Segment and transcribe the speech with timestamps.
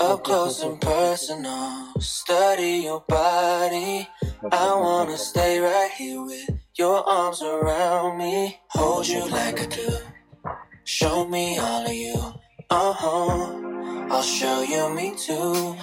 [0.00, 4.08] Up close and personal, study your body.
[4.50, 8.60] I wanna stay right here with your arms around me.
[8.70, 9.90] Hold you like I do.
[10.84, 12.14] Show me all of you.
[12.70, 14.08] Uh huh.
[14.10, 15.76] I'll show you me too.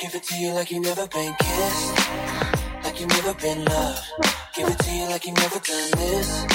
[0.00, 2.08] Give it to you like you never been kissed.
[2.82, 4.02] Like you never been loved.
[4.56, 6.46] Give it to you like you never done this.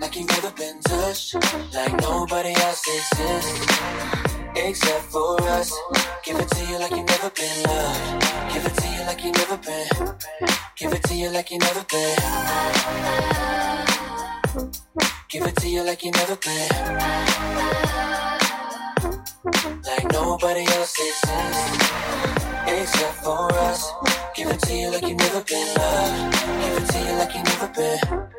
[0.00, 1.34] Like you never been touched.
[1.72, 4.29] Like nobody else exists.
[4.56, 5.72] Except for us.
[6.24, 8.52] Give it to you like you never been loved.
[8.52, 10.16] Give it to you like you never been.
[10.76, 12.16] Give it to you like you never been.
[15.28, 16.68] Give it to you like you never been.
[19.84, 23.90] Like nobody else exists except for us.
[24.34, 26.32] Give it to you like you never been loved.
[26.62, 28.30] Give it to you like you never been.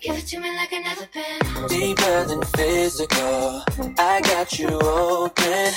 [0.00, 1.68] Give it to me like I never been.
[1.68, 3.62] Deeper than physical.
[3.98, 5.72] I got you open.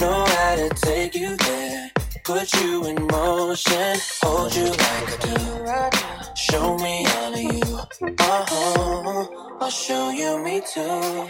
[0.00, 1.90] Know how to take you there.
[2.24, 3.96] Put you in motion.
[4.22, 6.34] Hold you like I do.
[6.34, 7.78] Show me all of you.
[8.18, 9.26] Uh huh.
[9.60, 11.28] I'll show you me too.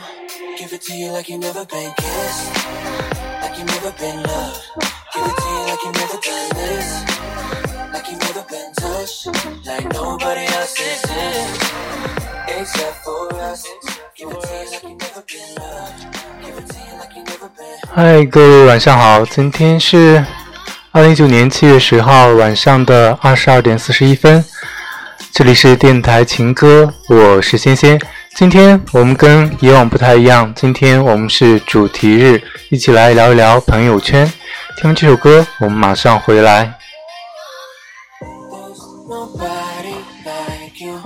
[0.58, 2.66] Give it to you like you never been kissed.
[3.42, 4.97] Like you never been loved.
[5.14, 6.88] Give it to you like you never done this.
[7.94, 9.26] Like you never been touched.
[9.66, 11.72] Like nobody else exists.
[12.46, 13.64] Except for us.
[14.14, 15.94] Give it to you like you never been love
[16.42, 17.78] Give it to you like you never been.
[17.94, 20.22] 嗨，各位晚上好，今天是
[20.92, 24.44] 二零一九年七月十号晚上的二十二点四十一分，
[25.32, 27.98] 这里是电台情歌，我是仙仙。
[28.34, 34.30] 今天我们跟以往不太一样，今天我们是主题日，一起来聊一聊朋友圈。
[34.78, 36.78] 听完这首歌，我们马上回来。
[38.22, 41.00] There's nobody like you.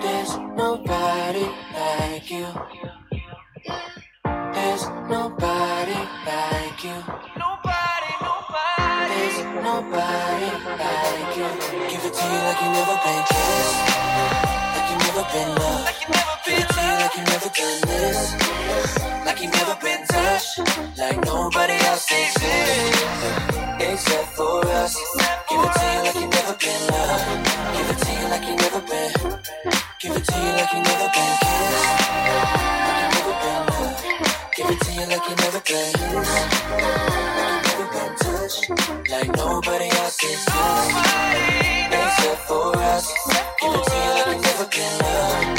[0.00, 2.46] There's nobody like you.
[4.54, 6.96] There's nobody like you.
[7.36, 9.12] Nobody, nobody.
[9.12, 11.44] There's nobody like you.
[11.90, 13.76] Give it to you like you never been kissed.
[14.72, 16.25] Like you never been loved.
[17.16, 18.98] You never been like you never this.
[19.24, 20.58] Like you never been touched.
[20.98, 23.02] Like nobody else exists
[23.80, 24.94] except for us.
[25.48, 27.48] Give it to you like you never been loved.
[27.72, 29.12] Give it to you like you never been.
[29.98, 31.88] Give it to you like you never been kissed.
[32.84, 34.04] Like you never been loved.
[34.56, 35.92] Give it to you like you never been.
[35.96, 36.92] Like
[37.48, 39.10] you never been touched.
[39.10, 40.52] Like nobody else exists
[41.96, 43.06] except for us.
[43.60, 45.55] Give it to you like you never been loved.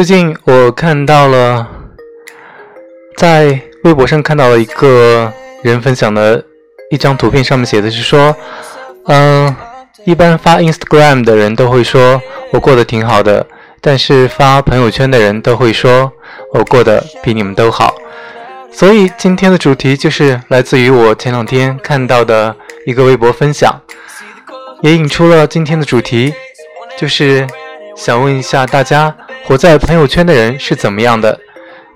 [0.00, 1.68] 最近我看到了，
[3.18, 5.30] 在微博上看到了一个
[5.62, 6.42] 人分享的
[6.90, 8.34] 一张图片，上面写的是说，
[9.08, 9.54] 嗯、
[10.06, 12.18] 一般发 Instagram 的人都会说
[12.50, 13.46] 我过得挺好的，
[13.82, 16.10] 但是发朋友圈的人都会说
[16.54, 17.94] 我过得比你们都好。
[18.72, 22.56] 所以今天的主题就是来自于我前两天看到的
[22.86, 23.78] 一个微博分享，
[24.80, 26.32] 也引出了今天的主题，
[26.96, 27.46] 就是
[27.94, 29.14] 想问一下大家，
[29.44, 31.38] 活在朋友圈的人是怎么样的？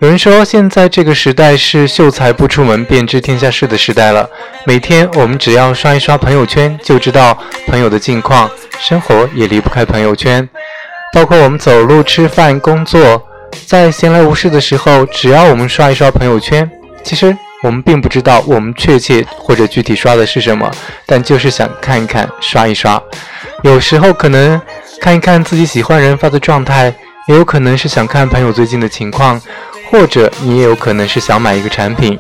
[0.01, 4.29] 有人说，现在这个时代是秀才不出门便知天下事的时代了。
[4.67, 7.39] 每天我们只要刷一刷朋友圈，就知道
[7.69, 8.51] 朋友的近况，
[8.81, 10.47] 生活也离不开朋友圈。
[11.13, 13.23] 包括我们走路、吃饭、工作，
[13.67, 16.69] 在闲来无事的时候，只要我们刷一刷朋友圈，
[17.05, 20.69] 其实我们并不知道我们确切或者具体刷的是什么，
[21.07, 23.01] 但就是想看一看，刷一刷。
[23.63, 24.61] 有时候可能
[25.01, 26.93] 看一看自己喜欢人发的状态，
[27.27, 29.41] 也有可能是想看朋友最近的情况，
[29.91, 32.19] 或者你也有可能是想买一个产品。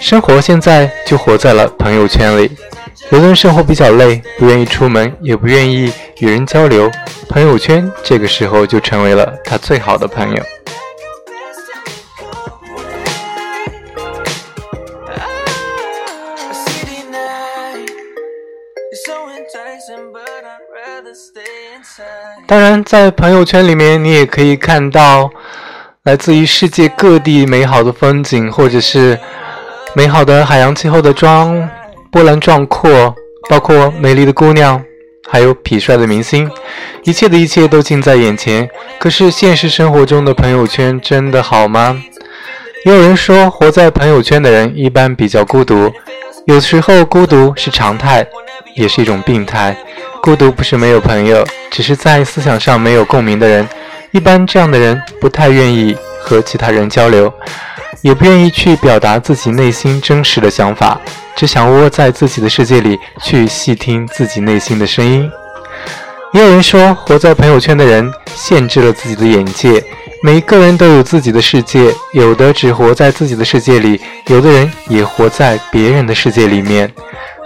[0.00, 2.50] 生活现在就活在了朋友圈里。
[3.10, 6.90] 有的人生活比较累，不愿意出门，也不愿意与人交流，
[7.28, 10.42] 朋友圈这个时候就成为了他最好的朋友。
[22.48, 25.30] 当然，在朋友圈里面，你也可以看到
[26.04, 29.18] 来自于世界各地美好的风景，或者是
[29.92, 31.68] 美好的海洋气候的壮
[32.10, 33.14] 波澜壮阔，
[33.50, 34.82] 包括美丽的姑娘，
[35.30, 36.50] 还有痞帅的明星，
[37.04, 38.66] 一切的一切都近在眼前。
[38.98, 42.02] 可是现实生活中的朋友圈真的好吗？
[42.86, 45.92] 也有人说，活在朋友圈的人一般比较孤独，
[46.48, 48.26] 有时候孤独是常态，
[48.74, 49.76] 也是一种病态。
[50.22, 53.68] 孤独不是没有朋友，只是在思想上没有共鸣的人。
[54.12, 57.30] 一般这样的人不太愿意和其他人交流，
[58.00, 60.98] 也不愿意去表达自己内心真实的想法，
[61.36, 65.30] 只想窝在自己的世界里去细听自己内心的声音。
[66.32, 69.84] 也有人说，活在朋友圈的人限制了自己的眼界。
[70.20, 76.92] 每个人都有自己的世界，有的只活在自己的世界里，有的人也活在别人的世界里面。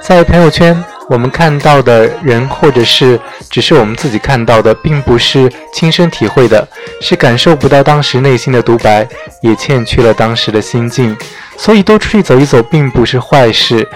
[0.01, 3.21] 在朋友圈，我们看到的人，或者是
[3.51, 6.67] 只是我们自己看到的，并不是亲身体会的，
[7.03, 9.07] 是感受不到当时内心的独白，
[9.43, 11.15] 也欠缺了当时的心境。
[11.59, 13.87] 所以，多出去走一走，并不是坏事。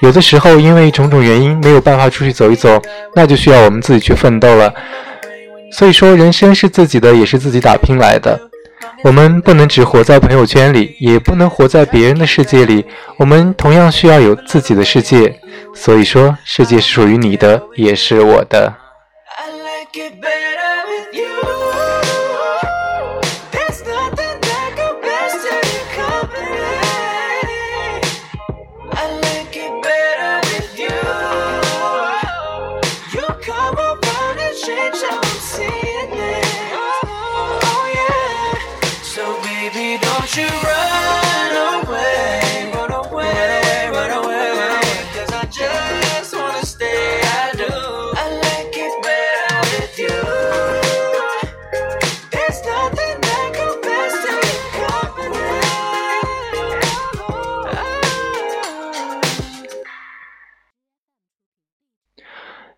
[0.00, 2.82] 有的时候，因为种种原因没有办法出去走一走，
[3.14, 4.74] 那就需要我们自己去奋斗了。
[5.76, 8.40] 所以说，人生是自己的，也是自己打拼来的。
[9.02, 12.84] 我们不能只活在朋友圈里，也不能活在别人的世界里。
[13.16, 15.40] 我们同样需要有自己的世界。
[15.74, 18.72] 所以说，世界是属于你的，也是我的。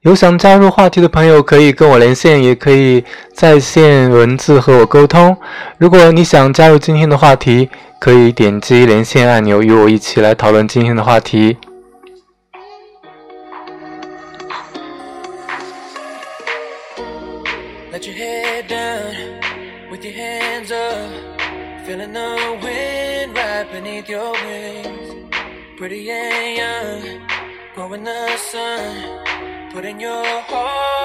[0.07, 3.05] 有想加入话题的朋友，可以跟我连线，也可以
[3.35, 5.37] 在线文字和我沟通。
[5.79, 7.69] 如果你想加入今天的话题，
[7.99, 11.57] 可以点击连线按钮，与我一起来讨论今天的话题。
[29.77, 30.96] put in your heart.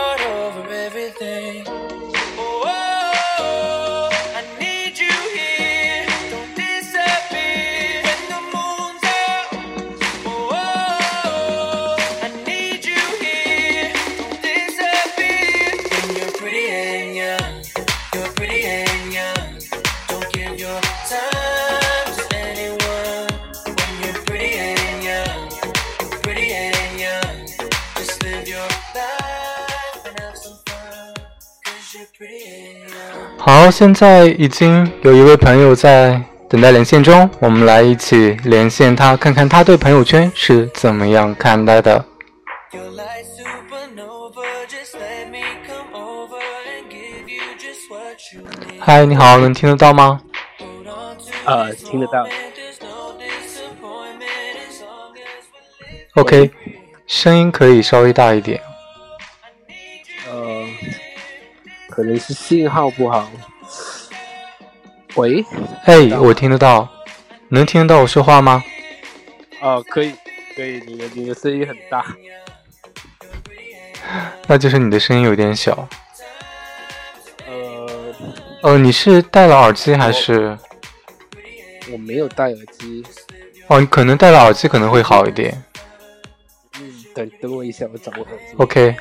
[33.53, 42.06] 好，现在已经有一位朋友在等待连线中，我们来一起连线他，看看他对朋友圈是怎么样看待的。
[42.71, 44.45] You're like supernova.
[44.69, 48.80] Just let me come over and give you just what you need.
[48.80, 50.21] 嗨，你好，能听得到吗
[50.57, 52.24] Hold on to 呃，听得到。
[52.24, 55.44] There's no disappointment as long as
[56.15, 56.51] we live.？OK，
[57.06, 58.62] 声音可以稍微大一点。
[61.92, 63.30] 可能是信号不好。
[65.16, 65.46] 喂，
[65.84, 66.88] 哎，我听得到，
[67.50, 68.64] 能听得到我说话吗？
[69.62, 70.16] 哦，可以，
[70.56, 72.06] 可以，你的你的声音很大。
[74.48, 75.88] 那就是你的声音有点小。
[77.46, 77.88] 呃，
[78.62, 80.57] 哦，你是戴了耳机还是？
[81.92, 83.06] 我没有戴耳机。
[83.68, 85.62] 哦，你可能戴了耳机可能会好一点。
[86.80, 88.56] 嗯，等等我一下，我找个耳机。
[88.57, 88.95] OK，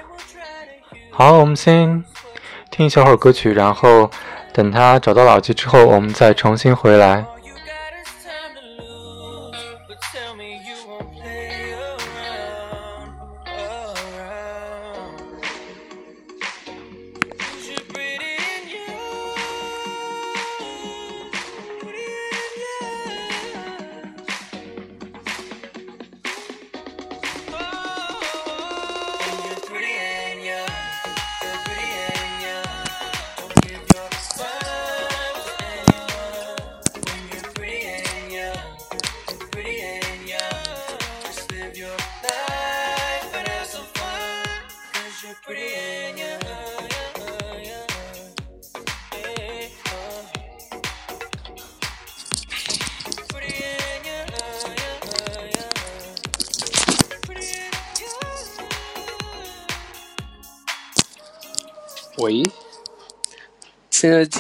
[1.11, 2.05] 好，我们先
[2.81, 4.11] 听一小会儿歌曲，然后
[4.55, 7.23] 等他找到了耳机之后，我们再重新回来。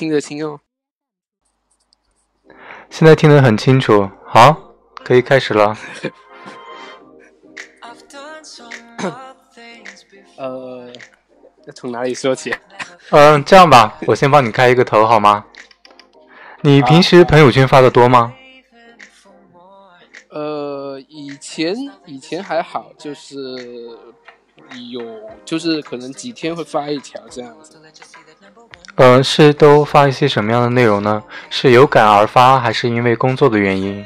[0.00, 0.60] 现在听得清哦。
[2.88, 4.72] 现在听得很清楚，好，
[5.04, 5.76] 可以开始了。
[10.38, 10.90] 呃，
[11.66, 12.54] 要从哪里说起？
[13.10, 15.44] 嗯，这样吧，我先帮你开一个头好吗？
[16.62, 18.32] 你平时朋友圈发的多吗？
[20.30, 21.76] 呃，以前
[22.06, 23.36] 以前还好，就是
[24.90, 27.78] 有，就是可能几天会发一条这样子。
[29.00, 31.24] 呃，是都发一些什么样的内容呢？
[31.48, 34.04] 是有感而发，还是因为工作的原因？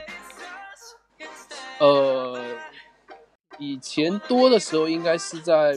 [1.81, 2.39] 呃，
[3.59, 5.77] 以前多的时候应该是在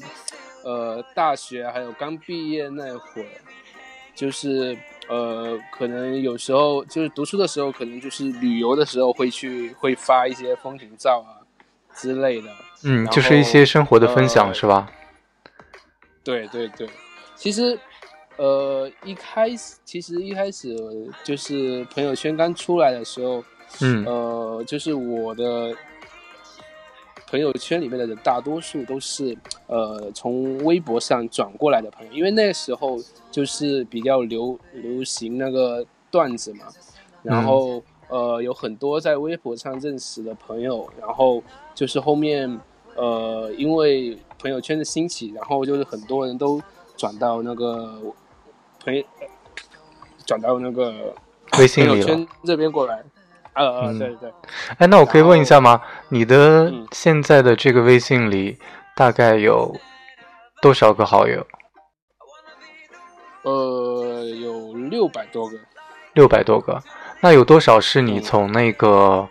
[0.63, 3.41] 呃大学还有刚毕业那会儿，
[4.13, 4.77] 就是
[5.09, 11.41] 呃可能有时候就是读书的时候，可能就是旅游的时候会去会发一些风景照啊
[11.95, 12.51] 之类的。
[12.83, 14.87] 嗯，就是一些生活的分享，呃是吧？
[16.23, 16.87] 对对对，
[17.35, 17.79] 其实，
[18.37, 20.75] 呃，一开始其实一开始
[21.23, 23.43] 就是朋友圈刚出来的时候，
[23.81, 24.05] 嗯。
[24.05, 25.75] 呃，就是我的
[27.29, 32.97] 朋友圈里面的人大多数都是呃从微博上转过来的朋友，因为那个时候
[33.29, 36.67] 就是比较流流行那个段子嘛，
[37.23, 41.43] 然后、呃有很多在微博上认识的朋友，然后
[41.75, 42.57] 就是后面
[42.95, 46.61] 呃因为朋友圈的兴起，然后就是很多人都
[46.95, 47.99] 转到那个
[48.87, 49.03] 朋友
[50.25, 51.13] 转到那个
[51.59, 52.25] 微信里了。
[52.45, 53.03] 这边过来，
[53.51, 54.33] 呃，嗯对对对。
[54.77, 55.81] 哎，那我可以问一下吗？
[56.07, 58.57] 你的嗯现在的这个微信里
[58.95, 59.75] 大概有
[60.61, 61.45] 多少个好友？
[63.43, 65.57] 呃，有六百多个。
[66.13, 66.81] 六百多个。
[67.19, 69.27] 那有多少是你嗯从那个，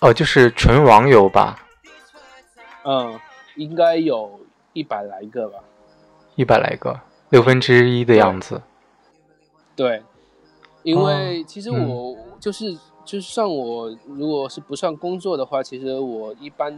[0.00, 1.58] 呃，就是纯网友吧？
[2.84, 3.18] 嗯，
[3.54, 4.40] 应该有
[4.74, 5.58] 一百来个吧。
[6.34, 8.62] 一百来个，六分之一的样子。
[9.74, 10.02] 对，
[10.82, 12.72] 因为哦其实嗯我就是、
[13.04, 16.72] 就是像我，如果是不算工作的话，其实我一般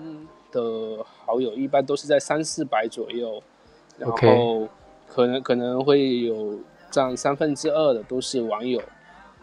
[0.50, 3.42] 的好友一般都是在三四百左右，
[3.98, 4.68] 然后
[5.06, 6.58] 可能可能会有
[6.90, 8.82] 占三分之二的都是网友。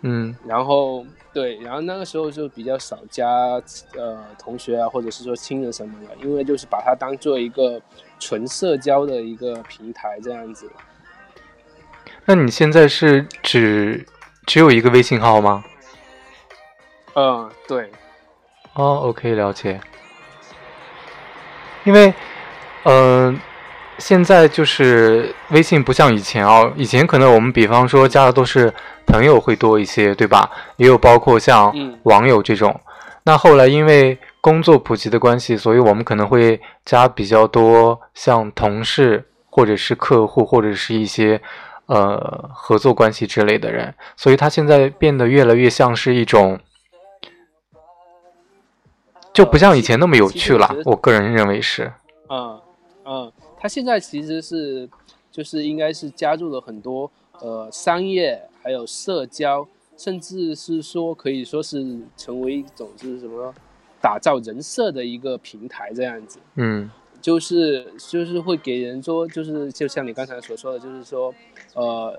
[0.02, 3.28] 嗯然后对，然后那个时候就比较少加
[3.96, 7.82] 呃同学啊，或者是说亲人什么的，因为就是把它当做一个
[8.20, 10.70] 纯社交的一个平台这样子。
[12.26, 14.06] 那你现在是只
[14.46, 15.64] 只有一个微信号吗？
[17.14, 17.90] 嗯，对，
[18.74, 19.80] 哦，OK，了解。
[21.84, 22.14] 因为，
[22.84, 23.40] 嗯、
[24.00, 28.74] 现在就是微信不像以前哦，以前可能我们比方说加的都是
[29.06, 30.50] 朋友会多一些，对吧？
[30.78, 32.80] 也有包括像嗯网友这种。
[33.24, 41.42] 那后来因为工作普及的关系，所以我们可能会加比较多像同事或者是客户或者是一些
[41.88, 46.60] 呃合作关系之类的人，所以他现在变得越来越像是一种。
[49.34, 51.92] 就不像以前那么有趣了我个人认为是。
[52.30, 52.62] 嗯
[53.04, 54.90] 嗯，他现在其实是
[55.30, 57.12] 就是应该是加入了很多
[57.42, 63.54] 呃商业，还有社交，甚至是说可以说是成为一种就是什么
[64.02, 66.40] 打造人设的一个平台这样子。
[66.56, 66.90] 嗯
[67.22, 71.34] 就是就是会给人说，就是就像你刚才所说的，就是说，
[71.76, 72.18] 呃，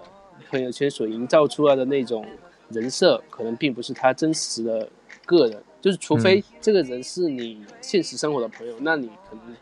[0.51, 2.25] 朋友圈所营造出来的那种
[2.69, 4.89] 人设，可能并不是他真实的
[5.25, 9.57] 个人，就是除非这个人是你现实生活的朋友，那你可能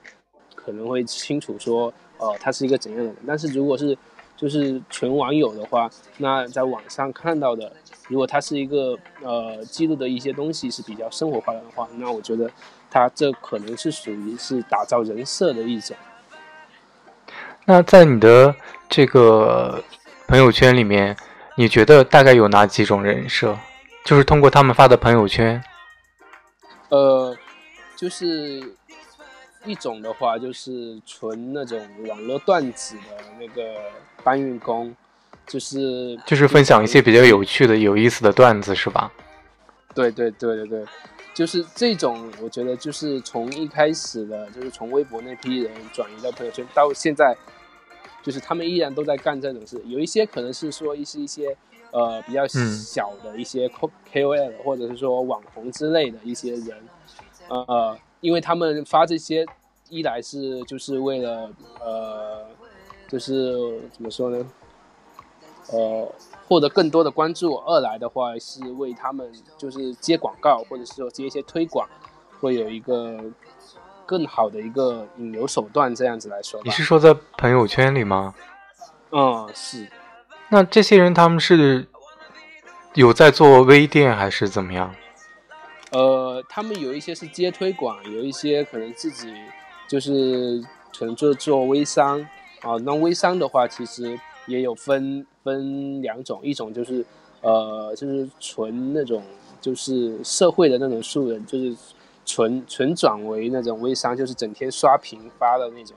[0.54, 3.16] 可能会清楚说，呃，他是一个怎样的人。
[3.24, 3.96] 但是如果是
[4.36, 7.72] 就是纯网友的话，那在网上看到的，
[8.08, 12.50] 如果他是一个呃记录的一些东西是比较生活化的话，那我觉得
[12.90, 15.96] 他这可能是属于是打造人设的一种。
[17.66, 18.54] 那在你的
[18.88, 19.82] 这个
[20.26, 21.16] 朋友圈里面，
[21.56, 23.56] 你觉得大概有哪几种人设？
[24.04, 25.62] 就是通过他们发的朋友圈，
[26.90, 27.34] 呃，
[27.96, 28.62] 就是
[29.64, 33.62] 一种的话，就是纯那种网络段子的那个
[34.22, 34.94] 搬运工，
[35.46, 39.10] 就是就是分享一些比较有趣的、有意思的段子，是吧？
[39.94, 40.84] 对对对对对，
[41.34, 47.36] 就是这种，我觉得就是从一开始的，就是从微博那批人转移到朋友圈，到现在，
[48.22, 49.82] 就是他们依然都在干这种事。
[49.84, 51.56] 有一些可能是说一些一些
[51.90, 56.80] 呃比较嗯小的一些 K K O L，、或者是说网红之类的一些人，
[57.48, 59.44] 呃，因为他们发这些，
[59.88, 61.50] 一来是就是为了
[61.80, 62.46] 呃，
[63.08, 64.46] 就是怎么说呢？
[65.72, 66.12] 呃，
[66.46, 67.56] 获得更多的关注。
[67.56, 71.88] 二来的话是为他们就是接广告，或者是说接一些推广，
[72.40, 73.18] 会有一个
[74.06, 75.94] 更好的一个引流手段。
[75.94, 78.34] 这样子来说你，是说在朋友圈里吗？
[79.10, 79.88] 嗯，是，
[80.48, 81.86] 那这些人他们是
[82.94, 84.94] 有在做微店还是怎么样？
[85.92, 89.32] 呃，他们有一些是接推广，有一些可能自己
[89.86, 90.60] 就是
[90.98, 92.20] 可能做做微商，
[92.62, 97.04] 啊，那微商的话，其实也有分分两种，一种就是
[97.40, 99.22] 呃，就是纯那种
[99.60, 101.76] 就是社会的那种素人，就是
[102.24, 105.96] 纯纯转为那种微商，就是整天刷屏发的那种。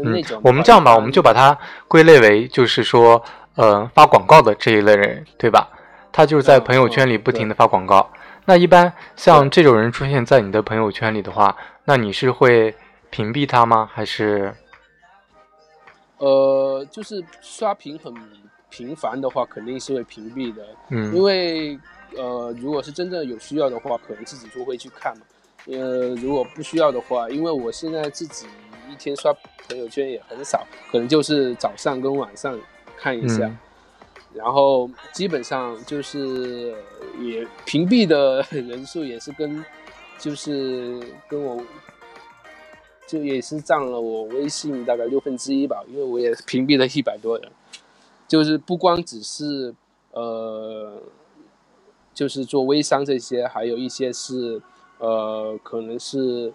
[0.00, 3.20] 那种嗯我们这样吧，我们就把它归类为就是说，
[3.56, 5.68] 呃，发广告的这一类人，对吧？
[6.12, 8.08] 他就是在嗯朋友圈里嗯不停的发广告。
[8.44, 12.72] 那一般像这种人出现在你的朋友圈里的话，那你是会
[13.10, 13.90] 屏蔽他吗？
[13.92, 14.54] 还是
[16.18, 18.12] 呃，就是刷屏很
[18.70, 20.64] 频繁的话，肯定是会屏蔽的。
[20.90, 21.78] 嗯因嗯为
[22.16, 25.24] 呃，如果是真正有需要的话，可能自己就会去看嘛。
[25.66, 28.46] 呃，如果不需要的话，因为我现在自己
[28.90, 29.32] 一天刷
[29.68, 32.58] 朋友圈也很少，可能就是早上跟晚上
[32.96, 33.58] 看一下，嗯
[34.34, 36.74] 然后基本上就是
[37.20, 39.64] 也屏蔽的 人数也是跟
[40.18, 41.60] 就是跟我
[43.08, 47.50] 就也是占了我微信大概六分之一吧，因为我也屏蔽了一百多人，
[48.28, 49.74] 就是不光只是
[50.12, 51.02] 呃，
[52.12, 54.60] 就是做微商这些，还有一些是
[54.98, 56.52] 呃，可能是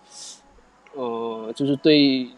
[0.93, 2.29] 呃，就是对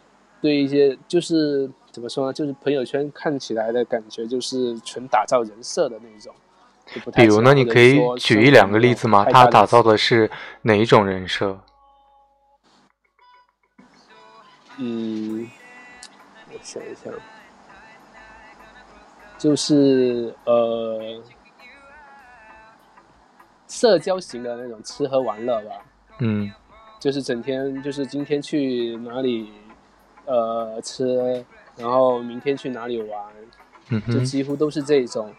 [0.42, 6.34] 对一些就是怎么说呢，就是朋友圈看起来的感觉就是纯打造人设的那种。
[7.16, 7.52] 比如呢？
[7.52, 9.26] 你可以举一两个例子吗？
[9.26, 10.30] 他打造的是
[10.62, 11.60] 哪一种人设？
[14.78, 15.50] 嗯，
[16.52, 17.14] 我想一想，
[19.38, 21.22] 就是呃，
[23.68, 25.86] 社交型的那种吃喝玩乐吧，
[26.20, 26.52] 嗯。
[26.98, 29.52] 就是整天就是今天去哪里
[30.26, 33.24] 呃吃，然后明天去哪里玩，
[33.90, 35.32] 嗯，就几乎都是这种。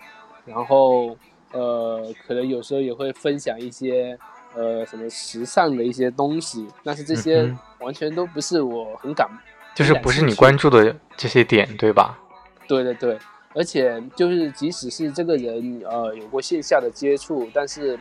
[0.45, 1.17] 然后
[1.51, 4.17] 呃，可能有时候也会分享一些
[4.57, 9.29] 呃什么时尚的一些东西，但是这些嗯完全都不是我很感，
[9.75, 12.19] 就是不是你关注的这些点，对吧？
[12.67, 13.19] 对对对，
[13.55, 17.97] 而且就是即使是这个人呃有过线下的接触，但是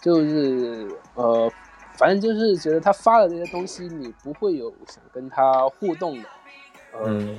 [0.00, 1.50] 就是呃，
[1.96, 6.28] 反正就是觉得他发的这些东西，你不会有想跟他互动的
[6.92, 7.38] 呃、嗯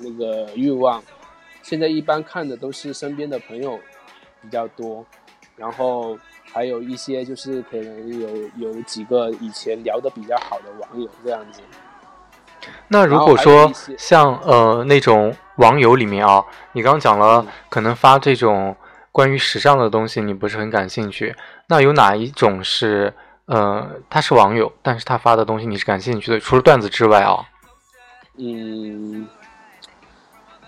[0.00, 1.02] 那个欲望。
[1.62, 3.78] 现在一般看的都是身边的朋友
[4.40, 5.04] 比较多，
[5.56, 6.16] 然后
[6.52, 11.60] 还有一些就是可能有有几个以前聊的比较好的网友这样子。
[12.88, 18.76] 那如果说像呃那种网友里面啊，你刚刚讲了嗯可能发这种
[19.12, 21.34] 关于时尚的东西你不是很感兴趣，
[21.68, 23.14] 那有哪一种是
[23.46, 26.40] 呃他是网友，但是他发的东西你是感兴趣的？
[26.40, 27.48] 除了段子之外啊，
[28.36, 29.28] 嗯，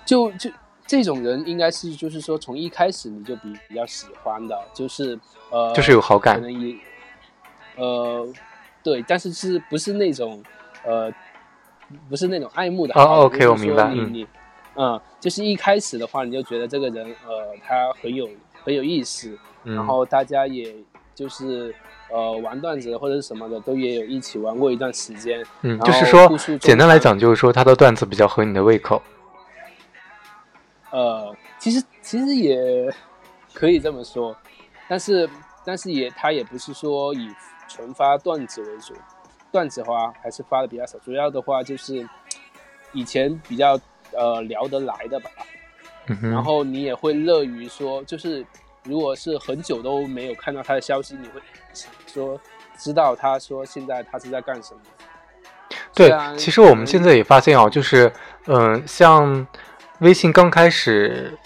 [0.04, 0.50] 就就
[0.90, 5.16] 这种人应该是就是说从一开始你就比比较喜欢的，就是
[5.48, 6.76] 呃，就是有好感可能也
[7.76, 8.26] 呃
[8.82, 10.42] 对，但是是不是那种
[10.84, 11.08] 呃
[12.08, 14.26] 不是那种爱慕的哦好感 OK，我明白嗯说你你
[14.74, 18.28] 嗯，就是一开始的话你就觉得这个人呃他很有
[18.64, 20.74] 很有意思，嗯，然后大家也
[21.14, 21.72] 就是
[22.10, 29.00] 呃玩段子或者是什么的都也有一起玩过一段时间，嗯，就是说简单来讲就是说他的段子比较合你的胃口，
[30.90, 32.92] 呃，其实其实也
[33.54, 34.36] 可以这么说，
[34.88, 35.28] 但是
[35.64, 37.30] 但是也他也不是说以
[37.68, 38.94] 纯发段子为主，
[39.52, 42.06] 段子的话还是发的比较少，主要的话就是
[42.92, 43.78] 以前比较
[44.12, 45.30] 呃聊得来的吧，
[46.08, 48.44] 嗯，然后你也会乐于说，就是
[48.82, 51.40] 如果是很久都没有看到他的消息，你会
[51.72, 52.40] 想说
[52.76, 54.80] 知道他说现在他是在干什么。
[55.94, 58.10] 对，其实我们现在也发现啊，就是
[58.46, 59.46] 嗯、呃像
[60.00, 61.38] 微信刚开始，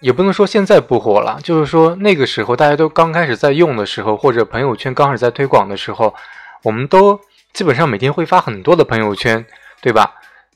[0.00, 6.14] 也不能说现在不火了，就是说那个时候大家都刚开始在用的时候，或者朋友圈刚开始在推广的时候，
[6.62, 7.20] 我们都
[7.52, 9.44] 基本上每天会发很多的朋友圈，
[9.80, 10.14] 对吧？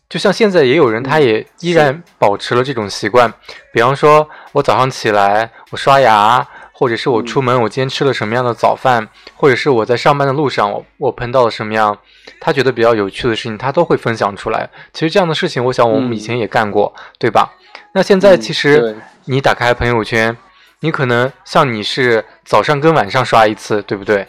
[0.08, 3.32] 就像现在也有人，他也依然保持了这种习惯，
[3.72, 6.46] 比方说我早上起来我刷牙，
[6.82, 11.96] 或者是我嗯出门我今天吃了什么样的早饭，或者是我在上班的路上我我碰到了什么样
[12.40, 14.68] 他觉得比较有趣的事情，他都会分享出来。
[14.92, 17.52] 其实这样的事情，我想我们以前也干过，对吧？
[17.92, 20.36] 那现在嗯其实你打开朋友圈，
[20.80, 24.26] 你可能像你是早上跟晚上刷一次，对不对？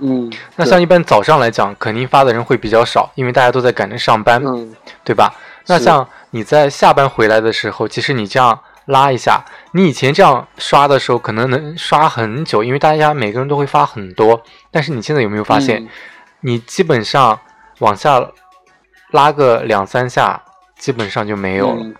[0.00, 5.32] 嗯，那像一般早上来讲，肯定发的人会比较少，因为大家都在赶着上班，嗯对吧？
[5.68, 14.42] 那像你在下班回来的时候，其实你这样拉一下，你以前这样刷的时候，可能能刷很久，因为大家每个人都会发很多。
[14.70, 15.88] 但是你现在有没有发现，嗯
[16.44, 17.38] 你基本上
[17.78, 18.32] 往下
[19.12, 20.42] 拉个两三下，
[20.76, 21.82] 基本上就没有了。
[21.82, 21.94] 嗯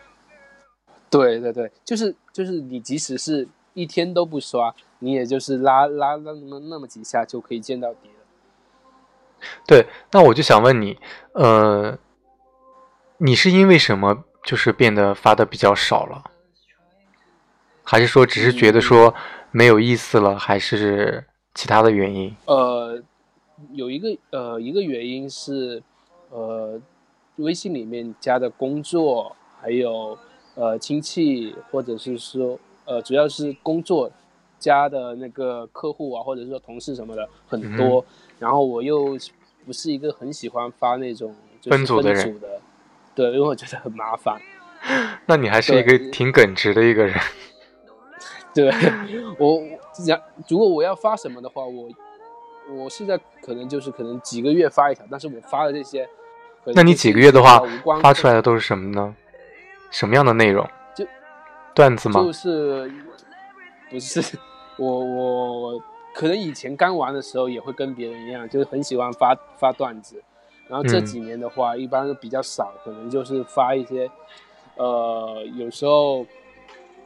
[1.08, 9.46] 对对对，就是就是你即使是一天都不刷，你也就是拉拉拉那么那么几下就可以见到底了。
[9.66, 10.98] 对，那我就想问你，
[11.34, 11.98] 呃，
[13.18, 16.31] 你是因为什么就是变得发的比较少了？
[17.84, 19.14] 还是说只是觉得说
[19.50, 22.34] 没有意思了，还是其他的原因？
[22.46, 23.02] 呃，
[23.72, 25.82] 有一个呃一个原因是，
[26.30, 26.80] 呃，
[27.36, 30.16] 微信里面加的工作，还有
[30.54, 34.10] 呃亲戚，或者是说呃主要是工作
[34.58, 38.04] 加的那个客户啊，或者是说同事什么的很多，
[38.38, 39.18] 然后我又
[39.66, 42.40] 不是一个很喜欢发那种就是分组的人
[43.14, 44.40] 对，因为我觉得很麻烦。
[45.26, 47.14] 那你还是一个挺耿直的一个人。
[48.54, 48.70] 对
[49.38, 49.64] 我，我
[50.04, 51.88] 讲如果我要发什么的话，我
[52.76, 56.08] 我现在可能就是可能几个月发一条，但是我发的这些，
[56.66, 57.62] 那你几个月的话
[58.00, 59.16] 发出来的都是什么呢？
[59.90, 60.66] 什么样的内容？
[60.94, 61.04] 就
[61.74, 62.22] 段子吗？
[62.22, 62.92] 就是
[63.90, 64.38] 不是
[64.76, 65.82] 我我我
[66.14, 70.22] 可能以前刚玩的时候也会跟别人一样，就是很喜欢发发段子，
[70.68, 74.10] 然后这嗯几年的话，一般都比较少，可能就是发一些，
[74.76, 76.24] 呃，有时候，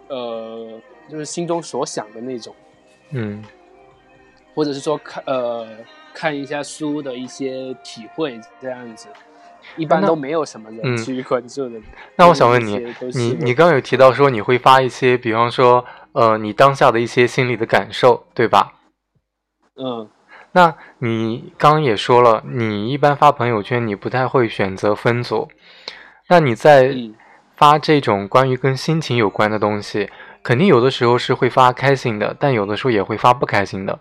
[0.09, 2.55] 呃，就是心中所想的那种。
[3.11, 3.42] 嗯
[4.55, 5.69] 或者是说看呃
[6.14, 9.07] 看一下书的一些体会这样子，
[9.77, 11.79] 一般都没有什么人嗯去关注的。
[12.16, 12.79] 那我想问你
[13.12, 18.73] 你你刚刚有提到说你会发一些，比方说，呃，你当下的一些心理的感受，对吧？
[19.77, 20.09] 嗯
[20.53, 25.51] 那你刚刚也说了，你一般发朋友圈，你不太会选择分组。
[26.31, 27.14] 那你在嗯
[27.57, 30.09] 发这种关于跟心情有关的东西，
[30.46, 33.98] 肯定有的时候是会发开心的，但有的时候也会发不开心的。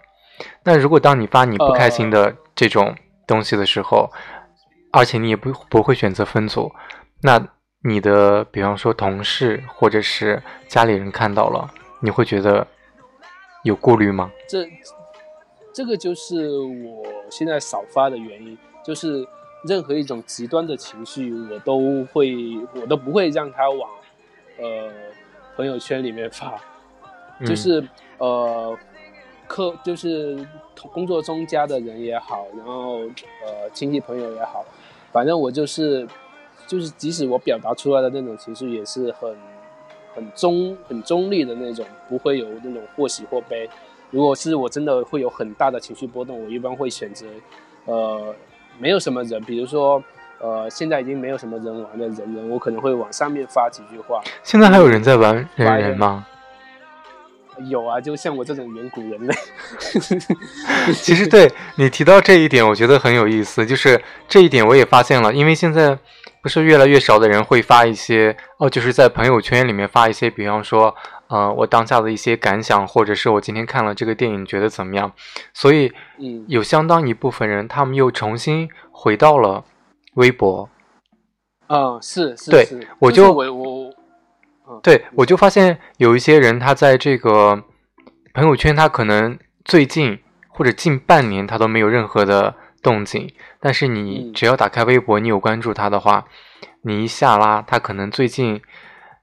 [0.63, 4.11] 那如果当你发你不开心的这种东西的时候，
[4.91, 6.71] 而且你也不不会选择分组，
[7.23, 7.43] 那
[7.81, 11.67] 你的比方说同事或者是家里人看到了，
[11.99, 12.67] 你会觉得
[13.63, 14.29] 有顾虑吗？
[14.47, 14.69] 这
[15.73, 18.55] 这个就是我现在少发的原因，
[18.85, 19.27] 就是
[19.67, 22.35] 任何一种极端的情绪，我都会
[22.79, 23.89] 我都不会让它往
[24.59, 24.91] 呃
[25.55, 26.59] 朋友圈里面发。
[27.39, 27.85] 嗯就是
[28.17, 28.77] 呃，
[29.45, 30.37] 客就是
[30.73, 32.99] 同工作中加的人也好，然后
[33.45, 34.63] 呃亲戚朋友也好，
[35.11, 36.07] 反正我就是
[36.65, 39.35] 就是即使我表达出来的那种情绪也是很
[40.15, 43.69] 很中很中立的那种，不会有那种或喜或悲。
[44.11, 47.25] 如果是我真的会有很大的情绪波动，我一般会选择
[47.83, 48.33] 呃
[48.79, 50.01] 没有什么人，比如说
[50.39, 54.21] 呃现在已经没有什么人玩的人人，我可能会往上面发几句话。
[54.43, 56.25] 现在还有人在玩人人吗？
[57.69, 59.33] 有啊，就像我这种远古人类。
[60.93, 63.65] 其实对你提到这一点，我觉得很有意思。
[63.65, 65.97] 就是这一点我也发现了，因为现在
[66.41, 70.93] 不是越来越少的人会发一些哦，就是在朋友圈里面发一些，比方说，
[71.27, 75.13] 呃，我当下的一些感想，或者是我今天看了这个电影觉得怎么样。
[75.53, 79.63] 所以嗯有相当一部分人，他们又重新回到了
[80.15, 80.69] 微博。
[81.67, 83.93] 嗯，是是对是，我就我我
[84.83, 87.63] 对，我就发现有一些人，他在这个
[88.33, 94.33] 朋友圈，他可能最近或者近半年他都没有任何的动静，但是你嗯。
[94.33, 96.25] 只要打开微博，你有关注他的话，
[96.81, 98.61] 你一下拉，他可能最近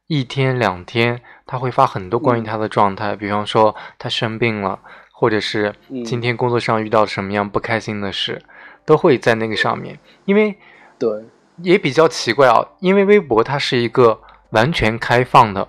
[0.08, 2.44] 一天两天，他会发很多关于嗯。
[2.44, 4.80] 他的状态，比方说他生病了，
[5.12, 6.04] 或者是嗯。
[6.04, 8.42] 今天工作上遇到什么样不开心的事，
[8.84, 10.58] 都会在那个上面，因为
[11.02, 11.24] 对，
[11.56, 15.66] 也比较奇怪啊，因为微博它是一个完全开放的。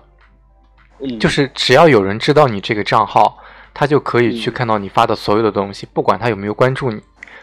[1.00, 3.36] 嗯，就是只要有人知道你这个账号，
[3.74, 7.02] 他就可以去嗯看到你发的所有的东西，不管他有没有关注你，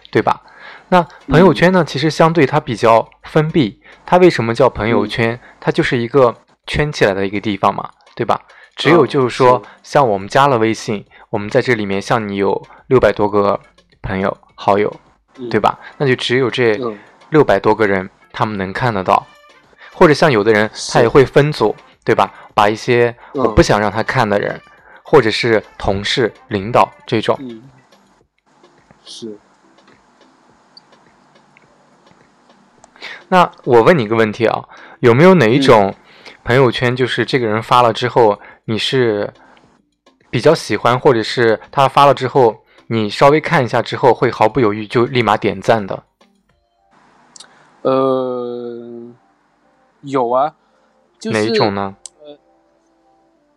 [0.09, 0.41] 对吧？
[0.87, 3.81] 那朋友圈呢，其实相对它比较封闭。
[4.05, 5.37] 它为什么叫朋友圈？
[5.59, 6.33] 它就是一个
[6.65, 8.39] 圈起来的一个地方嘛，对吧？
[8.77, 13.59] 只有嗯就是说，是像我们加了微信，我们在这里面，像你有六百多个
[14.01, 14.93] 朋友好友，
[15.37, 15.59] 嗯对？
[15.59, 15.77] 吧？
[15.97, 16.97] 那就只有这嗯
[17.31, 19.25] 六百多个人，他们能看得到，
[19.91, 22.31] 或者像有的人，他也会分组，对吧？
[22.53, 24.61] 把一些我嗯不想让他看的人，
[25.03, 27.63] 或者是同事、领导这种，嗯，
[29.03, 29.37] 是，
[33.29, 34.63] 那我问你一个问题啊，
[34.99, 35.95] 有没有哪一种
[36.43, 39.33] 朋友圈，就是这个人发了之后，你是
[40.29, 46.03] 比较喜欢，或者是他发了之后，你稍微看一下之后，会毫不犹豫就立马点赞的？
[47.81, 49.11] 呃，
[50.01, 50.55] 有啊，
[51.19, 51.95] 就是哪一种呢？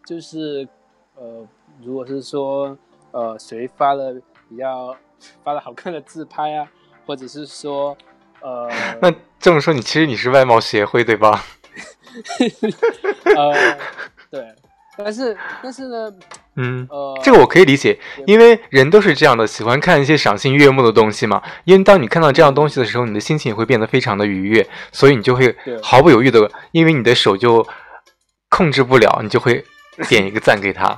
[0.07, 0.69] 就是
[1.15, 1.47] 呃，
[1.83, 2.77] 如果是说
[3.13, 4.13] 呃谁发了
[4.51, 4.95] 比较
[5.43, 6.69] 发了好看的自拍啊，
[7.07, 7.97] 或者是说
[8.41, 8.69] 呃
[9.01, 11.43] 那这么说，你其实你是外貌协会对吧？
[13.37, 13.79] 呃
[14.31, 14.55] 对，
[14.97, 16.13] 但是但是呢，
[16.57, 21.43] 嗯，呃，这个我可以理解，因为人都是这样的，喜欢看一些赏心悦目的东西嘛。
[21.65, 27.67] 因为当你看到这样东西的时候，你的心情也会变得非常的愉悦，所以你就会毫不犹豫的，因为你的手就
[28.49, 29.65] 控制不了，你就会
[30.09, 30.97] 点一个赞给他。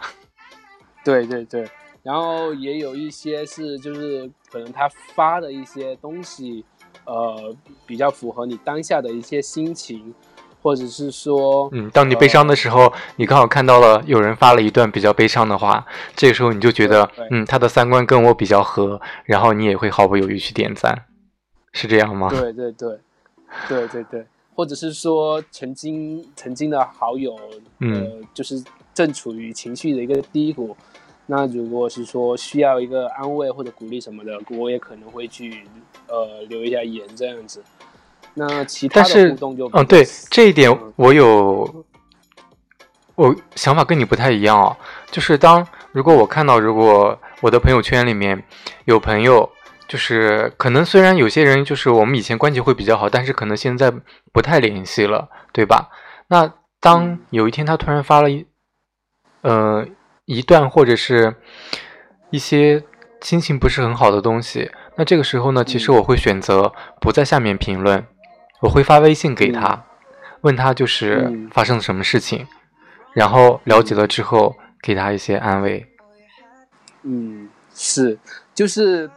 [1.04, 1.66] 对对对，
[2.02, 6.64] 然后也有一些是就是可能他发的一些东西，
[7.04, 10.12] 呃，比较符合你当下的一些心情，
[10.66, 21.04] 或者是说，嗯，当你悲伤的时候，你刚好看到了有人发了一段比较悲伤的话，这个时候你就觉得嗯，他的三观跟我比较合，然后你也会毫不犹豫去点赞，
[21.72, 22.30] 是这样吗？
[22.30, 22.98] 对对对，
[23.68, 24.26] 对对对，
[24.56, 27.38] 或者是说曾经曾经的好友，
[27.78, 28.60] 嗯呃，就是
[28.92, 30.76] 正处于情绪的一个低谷，
[31.26, 35.62] 那如果是说需要一个安慰或者鼓励什么的，我也可能会去
[36.08, 37.62] 呃留一下言这样子。
[38.38, 40.92] 那其他但是的互动就，嗯，对这一点嗯。
[40.96, 41.84] 我有，
[43.14, 44.76] 我想法跟你不太一样哦。
[45.10, 48.44] 就是当如果我看到，如果我的朋友圈里面
[48.84, 49.50] 有朋友，
[49.88, 53.90] 就是可能虽然有些人就是我们以前关系会比较好，但是可能现在
[54.32, 55.88] 不太联系了，对吧？
[56.28, 57.20] 那当嗯。
[57.30, 58.46] 有一天他突然发了一，
[59.40, 59.86] 呃，
[60.26, 61.36] 一段或者是
[62.30, 62.82] 一些
[63.22, 65.94] 心情不是很好的东西，那这个时候呢，其实嗯。
[65.94, 68.06] 我会选择不在下面评论，
[68.60, 69.82] 我会发微信给他，嗯
[70.42, 72.46] 问他就是嗯发生了什么事情，
[73.12, 75.84] 然后了解了之后给他一些安慰。
[77.02, 78.18] 嗯，是，
[78.54, 79.10] 就是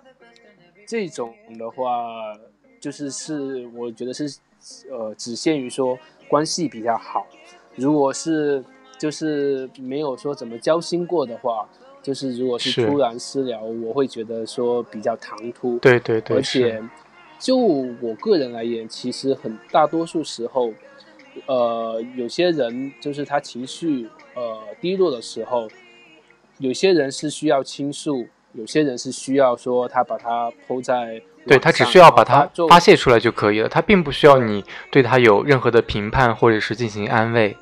[0.87, 2.35] 这种的话，
[2.79, 4.39] 就是是我觉得是
[4.89, 5.97] 呃，只限于说
[6.27, 7.27] 关系比较好。
[7.75, 8.63] 如果是
[8.97, 11.67] 就是没有说怎么交心过的话，
[12.01, 15.77] 就是如果是是突然私聊，我会觉得说比较唐突。
[15.79, 16.81] 对对对，而且
[17.39, 20.73] 就我个人而言，其实很大多数时候，
[21.45, 25.67] 呃，有些人就是他情绪呃低落的时候，
[26.57, 37.55] 有些人是需要倾诉，有些人是需要说他把它抛在对他只需要把它发泄出来就可以了，他并不需要你对他有任何的评判或者是进行安慰。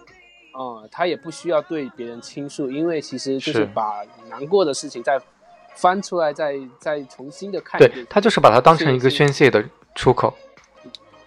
[0.60, 5.22] 嗯，他也不需要对别人倾诉，因为其实就是是把难过的事情再
[5.78, 8.04] 翻出来，再再重新的看对。
[8.10, 9.64] 他就是把它当成一个宣泄的
[9.96, 10.34] 出口。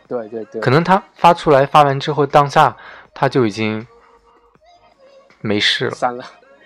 [0.08, 2.76] 对对对，可能他发出来发完之后，当下
[3.14, 3.86] 他就已经
[5.40, 5.92] 没事了。
[5.92, 6.24] 删了。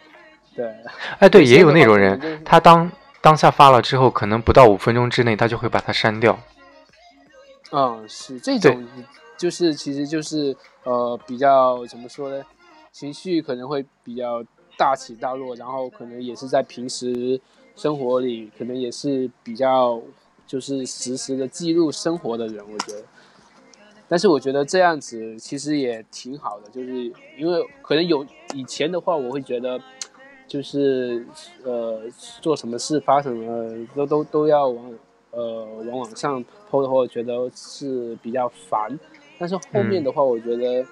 [0.57, 0.73] 对，
[1.19, 6.39] 哎，对，也有那种人就是，他当当下发了之后，可能不到五分钟之内，他就会把它删掉。
[7.71, 8.89] 嗯，是这种，
[9.37, 12.43] 就是其实就是呃比较怎么说呢，
[12.93, 14.43] 情绪可能会比较
[14.79, 17.39] 大起大落，然后可能也是在平时
[17.77, 20.01] 生活里，可能也是比较
[20.47, 23.03] 就是实时的记录生活的人，我觉得。
[24.07, 29.81] 但是我觉得这样子其实也挺好的，就是因为可能有以前的话，我会觉得
[30.47, 31.27] 就是
[31.65, 32.03] 呃
[32.41, 34.93] 做什么事发什么都都都要往
[35.31, 38.97] 呃往网上 PO 的话，我觉得是比较烦。
[39.39, 40.87] 但是后面的话，我觉得、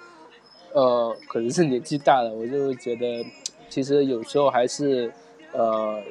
[0.73, 3.25] 呃可能是年纪大了，我就觉得
[3.69, 5.13] 其实有时候还是
[5.53, 6.03] 呃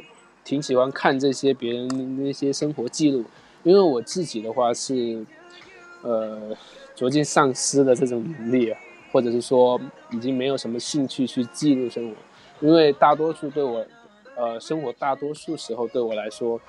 [0.43, 3.23] 挺喜欢看这些别人那些生活记录，
[3.63, 5.25] 因为我自己的话是
[6.01, 6.55] 呃
[6.95, 8.79] 逐渐丧失了这种能力啊，
[9.11, 9.79] 或者是说
[10.11, 12.15] 已经没有什么兴趣去记录生活，
[12.67, 13.85] 因为大多数对我
[14.35, 16.59] 呃生活大多数时候对我来说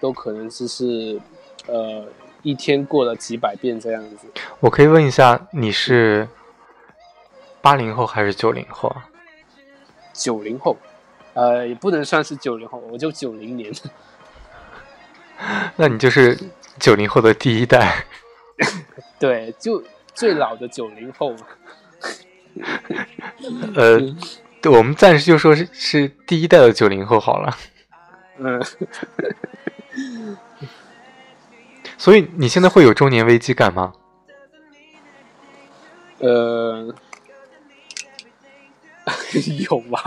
[0.00, 1.20] 都可能只是
[1.66, 2.06] 呃
[2.42, 4.28] 一天过了几百遍这样子。
[4.60, 6.28] 我可以问一下，你是
[7.60, 9.08] 八零后还是九零后啊？
[10.12, 10.76] 九零后，
[11.34, 13.72] 呃，也不能算是九零后，我就九零年。
[15.76, 16.38] 那你就是
[16.78, 18.06] 九零后的第一代。
[19.18, 19.82] 对，就
[20.14, 21.46] 最老的九零后嘛。
[23.74, 23.98] 呃，
[24.70, 27.56] 我们暂时就说是是第一代的九零后好了。
[28.38, 28.64] 嗯，
[31.98, 33.92] 所以你现在会有中年危机感吗？
[36.18, 36.94] 呃，
[39.68, 40.04] 有吧？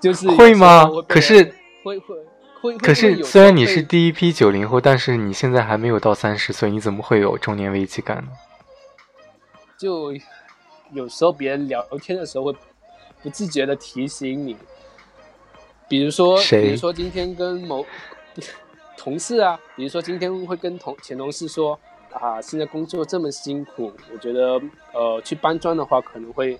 [0.00, 0.88] 就是会吗？
[1.08, 1.44] 可是
[1.82, 2.16] 会会
[2.60, 8.28] 会会，可是虽然你是第一批九零后，但是你现在还没有到三十岁，你怎么会有中年危机感呢？
[9.76, 10.12] 就
[10.92, 12.52] 有时候别人聊天的时候会
[13.22, 14.56] 不自觉的提醒你，
[15.88, 16.62] 比如说，谁？
[16.62, 17.84] 比如说今天跟某
[18.98, 21.78] 同事啊，比如说今天会跟同前同事说
[22.12, 24.60] 啊，现在工作这么辛苦，我觉得
[24.92, 26.58] 呃去搬砖的话可能会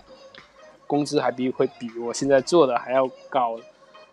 [0.88, 3.61] 工资还比会比我现在做的还要高，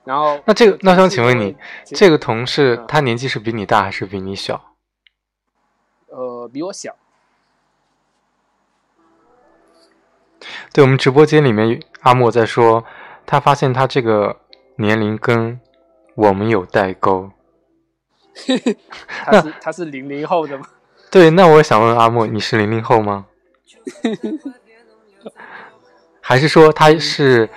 [0.04, 4.76] 然后那这个，那想请问你，这这个同事嗯他年纪是比你大还是比你小？
[6.10, 6.96] 呃比我小，
[10.72, 12.86] 对我们直播间里面，阿莫在说，
[13.26, 14.42] 他发现他这个
[14.76, 15.60] 年龄跟
[16.14, 17.32] 我们有代沟。
[19.08, 20.66] 他是他是零零后的吗？
[21.10, 23.26] 对，那我想问阿莫，你是零零后吗？
[26.28, 27.48] 还是说他是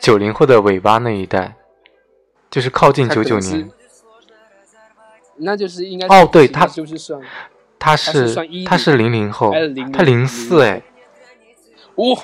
[0.00, 1.56] 九零后的尾巴那一代，
[2.50, 3.70] 就是靠近九九年？
[5.36, 7.20] 那就是应该哦，对他就是算
[7.78, 8.34] 他是
[8.64, 9.52] 他是零零后
[9.92, 10.82] 他零四哎，
[11.96, 12.18] 哇，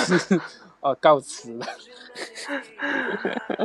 [0.80, 1.66] 哦，告辞了。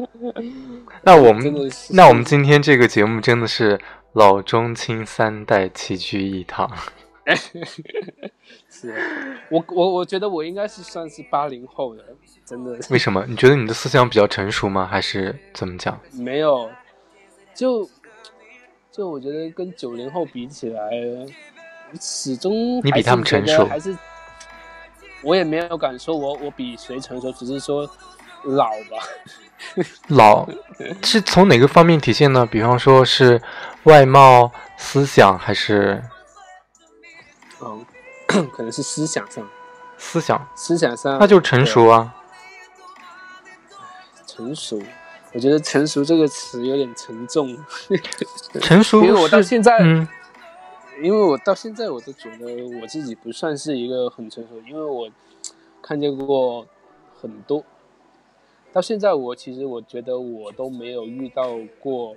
[1.04, 3.80] 那我们那我们今天这个节目真的是
[4.12, 6.70] 老中青三代齐聚一堂。
[8.70, 8.94] 是
[9.50, 12.04] 我我我觉得我应该是算是八零后的，
[12.46, 13.26] 真的为什么？
[13.28, 14.86] 你觉得你的思想比较成熟吗？
[14.86, 16.00] 还是怎么讲？
[16.14, 16.70] 没有，
[17.54, 17.90] 就
[18.92, 20.82] 就我觉得跟九零后比起来，
[22.00, 23.96] 始终你比他们成熟还是
[25.24, 27.90] 我也没有敢说我我比谁成熟，只是说
[28.44, 28.98] 老吧。
[30.08, 30.48] 老
[31.04, 32.46] 是从哪个方面体现呢？
[32.46, 33.42] 比方说是
[33.84, 36.02] 外貌、思想，还是
[37.62, 37.86] 嗯，
[38.52, 39.48] 可能是思想上，
[39.98, 40.48] 思想？
[40.56, 42.16] 思想上那就成熟啊。
[44.26, 44.82] 成熟。
[45.32, 47.56] 我觉得“成熟”这个词有点沉重，
[48.60, 50.08] 成熟因为我到现在，嗯，
[51.04, 52.48] 因为我到现在我都觉得
[52.82, 55.08] 我自己不算是一个很成熟，因为我
[55.84, 56.66] 看见过
[57.22, 57.64] 很多，
[58.74, 62.16] 到现在我其实我觉得我都没有遇到过，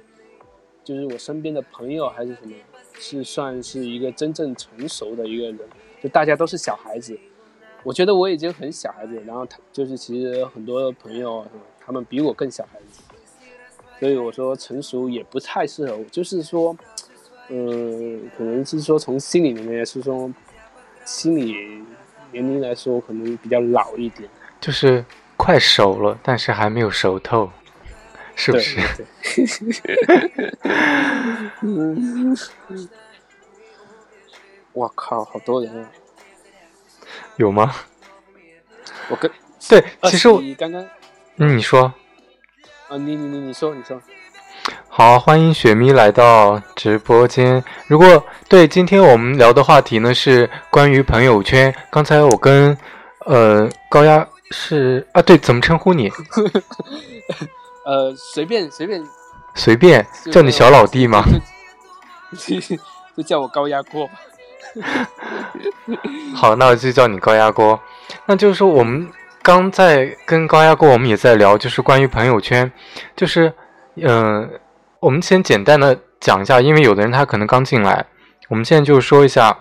[0.83, 2.55] 就是我身边的朋友还是什么，
[3.03, 5.59] 是算是一个真正成熟的一个人，
[6.01, 7.19] 就大家都是小孩子。
[7.83, 11.45] 我觉得我已经很小孩子，然后他就是其实很多朋友，
[11.85, 13.03] 他们比我更小孩子，
[13.99, 16.77] 所以我说成熟也不太适合我，就是说，
[17.49, 20.33] 嗯，可能是说从心里面来，说
[21.05, 21.57] 心理
[22.31, 25.05] 年龄来说，可能比较老一点，就是
[25.37, 27.51] 快熟了，但是还没有熟透，
[28.35, 28.79] 是不对是？
[34.73, 35.91] 我 靠，好多人啊！
[37.37, 37.75] 有吗？
[39.09, 39.31] 我跟
[39.69, 40.85] 对，其实我，你刚刚
[41.37, 41.93] 嗯，你说。
[42.89, 44.01] 啊，你你你你说你说，
[44.89, 47.63] 好，欢迎雪咪来到直播间。
[47.87, 52.77] 如果对今天我们聊的话题呢是关于朋友圈，刚才我跟
[53.27, 56.11] 呃高压是啊，对，怎么称呼你？
[57.85, 59.05] 呃，随便随便，
[59.55, 61.25] 随便叫你小老弟吗？
[63.17, 64.13] 就叫我高压锅吧。
[66.35, 67.79] 好，那我就叫你高压锅。
[68.27, 69.11] 那就是说，我们
[69.43, 72.71] 刚在跟高压锅，我们也在聊，就是关于朋友圈，
[73.15, 73.53] 就是
[73.97, 74.49] 嗯、呃
[75.01, 78.07] 我们先简单的讲一下，因为有的人他可能刚进来，
[78.49, 79.59] 我们现在就说一下，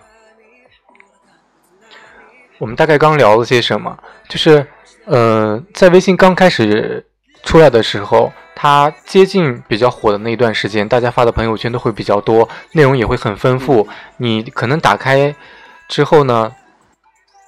[2.58, 4.64] 我们大概刚聊了些什么，就是
[5.04, 7.04] 呃，在微信刚开始
[7.42, 8.32] 出来的时候。
[8.54, 13.88] 它接近比较火的那一段时间，大家发的朋友圈都会比较多，内容也会很丰富。
[14.18, 15.34] 你可能打开
[15.88, 16.52] 之后呢，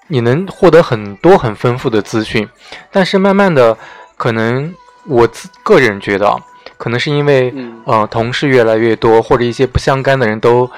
[0.09, 2.49] 你能获得很多很丰富的资讯，
[2.91, 3.77] 但是慢慢的，
[4.17, 4.75] 可能
[5.07, 6.41] 我自个人觉得啊，
[6.79, 10.69] 可能是因为嗯呃同事越来越多，或者一些不相干的人都，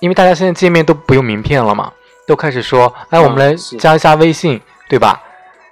[0.00, 1.92] 因为大家现在见面都不用名片了嘛，
[2.28, 5.20] 都开始说，哎，我们来加一下微信，对吧？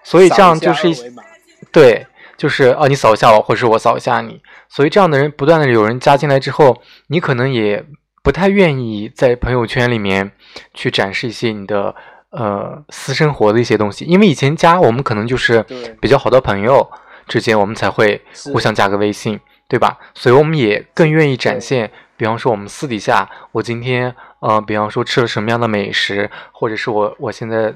[0.02, 1.12] 所以这样就是
[1.70, 2.04] 对，
[2.36, 7.84] 就是啊，你扫一下我，或者是我扫一下你，所以这样的人不断的有人加进来之后，你可能也
[8.22, 10.32] 不太愿意在朋友圈里面
[10.74, 11.94] 去展示一些你的
[12.30, 15.64] 呃私生活的一些东西，因为以前加我们可能就是
[16.00, 16.90] 比较好的朋友
[17.26, 18.20] 之间，我们才会
[18.52, 19.98] 互相加个微信，对吧？
[20.14, 27.74] 所以我们也更愿意展现，比方说我们私底下，我今天呃，比方说吃了什么样的美食，或者是我我现在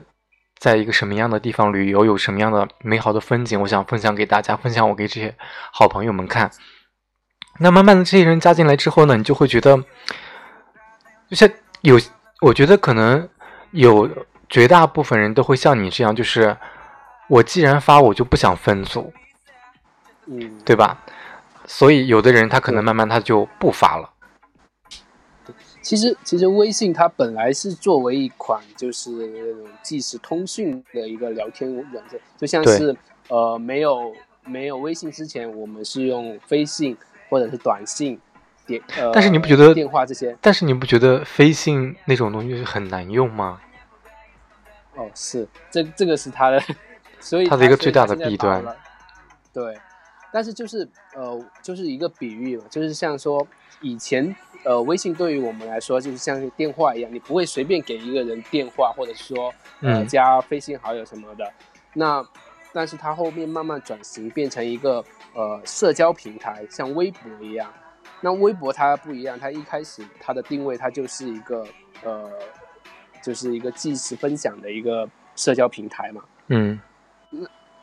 [0.60, 5.34] 在一个什么样的地方旅游，有什么样的美好的风景，我想分享给大家，分享我给这些
[5.72, 6.50] 好朋友们看。
[7.58, 9.74] 那慢慢的，这些人加进来之后呢，你就会觉得，
[11.30, 11.48] 就像
[11.80, 11.98] 有，
[12.42, 13.26] 我觉得可能
[13.70, 14.06] 有
[14.50, 16.54] 绝大部分人都会像你这样，就是
[17.28, 19.10] 我既然发，我就不想分组，
[20.26, 20.98] 嗯，对吧？
[21.64, 24.10] 所以有的人他可能慢慢他就不发了。
[25.82, 32.94] 其实其实微信它本来是作为一款就是那种即时通讯的一个聊天软件，就像是
[33.28, 36.96] 呃没有没有微信之前，我们是用飞信
[37.28, 38.20] 或者是短信
[38.66, 40.36] 电呃，但是你不觉得电话这些？
[40.40, 43.60] 但是你不觉得飞信那种东西很难用吗？
[44.96, 46.60] 哦，是这这个是它的，
[47.20, 48.62] 所以它的一个最大的弊端
[49.52, 49.76] 对，
[50.32, 53.46] 但是就是呃，就是一个比喻嘛，就是像说
[53.80, 54.34] 以前
[54.64, 61.52] 呃，微信对于我们来说就是像是电话一样，你不会随便给一个人电话，或者说呃嗯加飞信好友什么的。
[61.94, 62.24] 那
[62.72, 65.04] 但是它后面慢慢转型变成一个
[65.34, 67.72] 呃社交平台，像微博一样。
[68.20, 71.66] 那微博它不一样，它一开始它的定位它就是一个
[72.04, 72.30] 呃，
[73.22, 76.22] 就是一个即时分享的一个社交平台嘛。
[76.48, 76.78] 嗯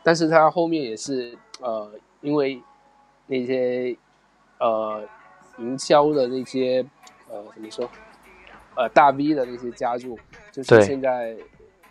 [0.04, 2.62] 但是它后面也是呃，因为
[3.26, 3.94] 那些
[4.58, 5.02] 呃
[5.58, 6.84] 营销的那些
[7.28, 7.88] 呃怎么说
[8.74, 10.18] 呃大 V 的那些加入，
[10.52, 11.36] 就是现在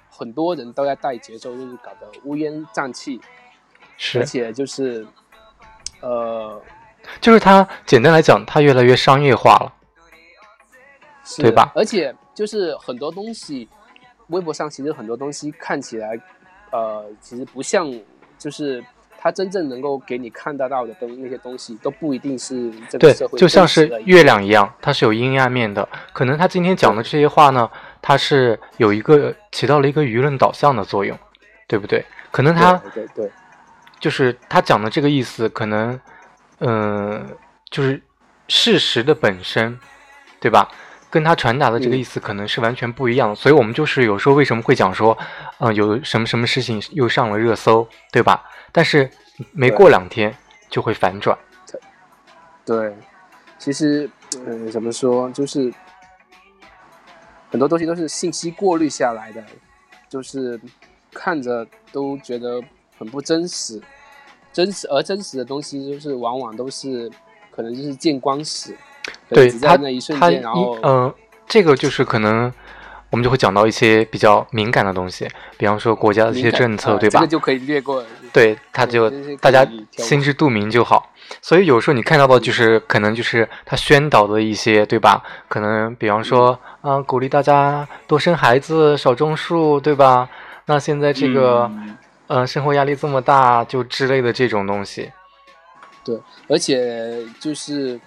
[0.10, 3.20] 很多人都在带节奏，就是搞得乌烟瘴气，
[3.98, 5.06] 是而，且就是
[6.02, 6.62] 呃
[7.22, 9.74] 就是它简单来讲，它越来越商业化了。
[11.24, 13.68] 是对吧而且就是很多东西，
[14.28, 16.18] 微博上其实很多东西看起来
[16.72, 17.92] 呃其实不像，
[18.38, 18.84] 就是。
[19.28, 25.86] 它真正能够给你看得到的东那些东西，都不一定是这个对社，会就像是月亮一样，它是有阴暗面的。
[26.14, 27.70] 可能他今天讲的这些话呢，
[28.02, 31.20] 它是有一个起到了一个舆论导向的作用，
[31.68, 32.06] 对不对？
[32.32, 33.32] 可能他对对对
[34.00, 36.00] 就是他讲的这个意思，可能，
[36.60, 37.28] 嗯、
[37.70, 38.02] 就是
[38.48, 39.78] 事实的本身，
[40.40, 40.70] 对吧？
[41.10, 43.36] 跟他传达的这个嗯意思可能是完全不一样的。
[43.36, 45.18] 所以我们就是有时候为什么会讲说，
[45.60, 48.44] 嗯、有什么什么事情又上了热搜，对吧？
[48.72, 49.10] 但是
[49.54, 50.36] 没过两天
[50.70, 51.38] 就会反转。
[52.66, 52.94] 对，
[53.58, 54.10] 其实，
[54.46, 55.74] 嗯，怎么说，就是
[57.50, 59.42] 很多东西都是信息过滤下来的，
[60.10, 60.60] 就是
[61.14, 62.62] 看着都觉得
[63.00, 63.82] 很不真实，
[64.52, 67.10] 真实而真实的东西，就是往往都是
[67.50, 68.76] 可能就是见光死，
[69.30, 71.16] 对他那一瞬他间，然后一呃，
[71.48, 72.52] 这个就是可能
[73.10, 75.28] 我们就会讲到一些比较敏感的东西，
[75.58, 77.20] 比方说国家的一些政策，啊对吧？
[77.20, 78.04] 这个就可以略过。
[78.34, 81.12] 对，他就大家心知肚明就好。
[81.42, 85.22] 所以有时候你看到的就是可能就是他宣导的一些，对吧？
[85.50, 90.30] 可能比方说，啊、鼓励大家多生孩子，少种树，对吧？
[90.68, 91.98] 那现在这个，嗯
[92.28, 95.12] 呃，生活压力这么大，就之类的这种东西。
[96.04, 98.00] 对，而且就是，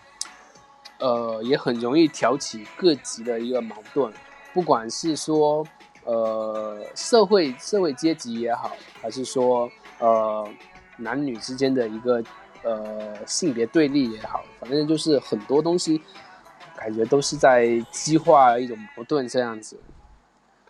[1.00, 4.12] 呃，也很容易挑起各级的一个矛盾，
[4.52, 5.66] 不管是说，
[6.04, 10.46] 呃，社会社会阶级也好，还是说，呃，
[10.96, 12.22] 男女之间的一个
[12.62, 16.00] 呃性别对立也好，反正就是很多东西，
[16.76, 19.76] 感觉都是在激化一种矛盾这样子。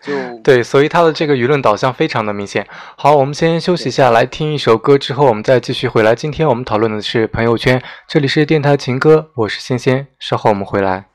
[0.02, 2.66] 就 对，所以他的这个舆论导向非常的明显。
[2.96, 6.14] 好，我们先休息一下，来听一首歌，之后我们再继续回来。
[6.14, 11.09] 今天我们讨论的是朋友圈，这里是电台情歌，我是仙仙，稍后我们回来。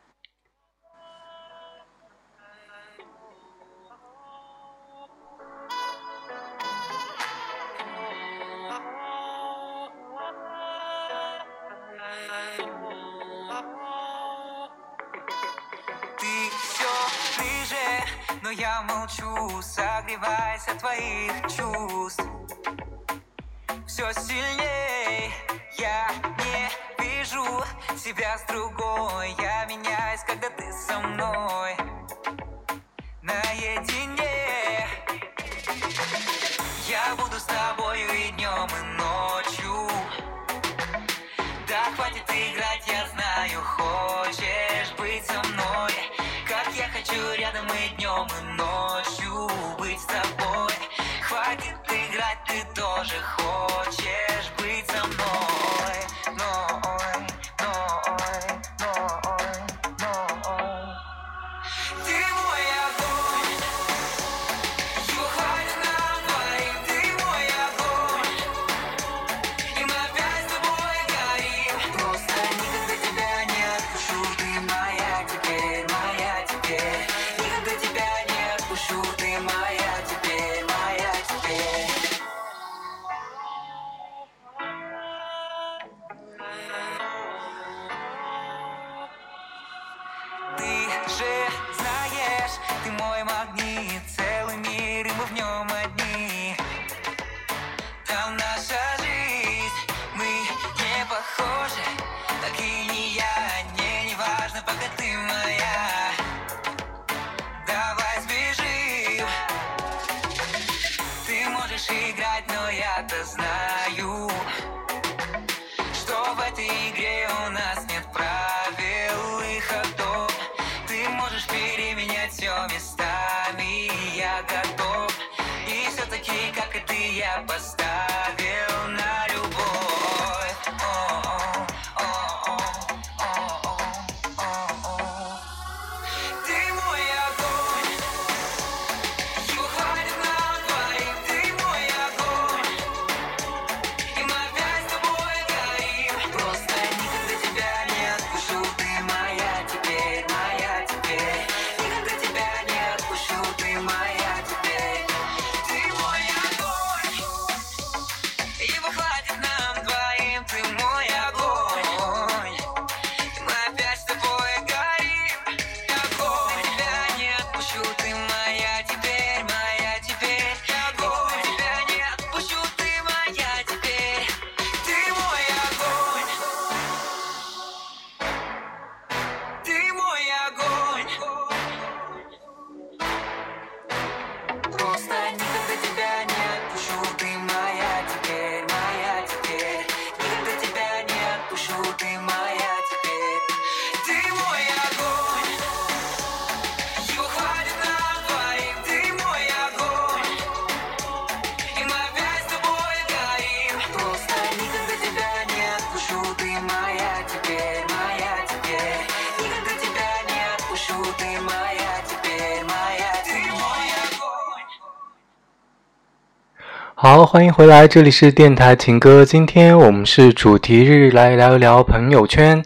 [217.08, 219.24] 好，欢迎回来，这里是电台情歌。
[219.24, 222.66] 今天我们是主题日，来聊一聊朋友圈。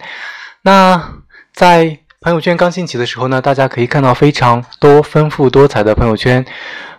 [0.61, 1.15] 那
[1.51, 6.45] 在朋友圈刚兴起的时候呢，大家可以看到非常多丰富多彩的朋友圈，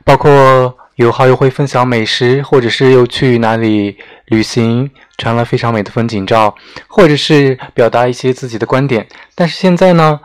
[0.05, 6.55] 包括有好友会分享美食，或者是又去哪里旅行，传了非常美的风景照，
[6.89, 9.09] 或者是表达一些自己的观点。
[9.35, 10.21] 但是现在呢，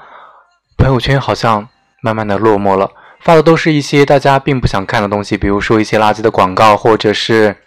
[0.77, 1.65] 朋友圈好像
[2.01, 2.91] 慢慢的落寞了。
[3.25, 7.57] 发的都是一些大家并不想看的东西，比如说一些垃圾的广告，或者是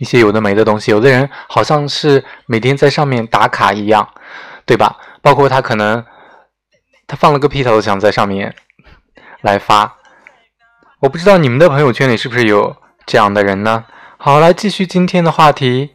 [0.00, 0.90] 一些有的没的东西。
[0.90, 4.12] 有的人好像是每天在上面打卡一样，
[4.66, 4.96] 对吧？
[5.22, 6.04] 包括他可能
[7.06, 8.52] 他放了个屁，他都想在上面
[9.40, 9.96] 来发。
[10.98, 12.76] 我不知道你们的朋友圈里是不是有
[13.06, 13.84] 这样的人呢？
[14.18, 15.94] 好，来继续今天的话题。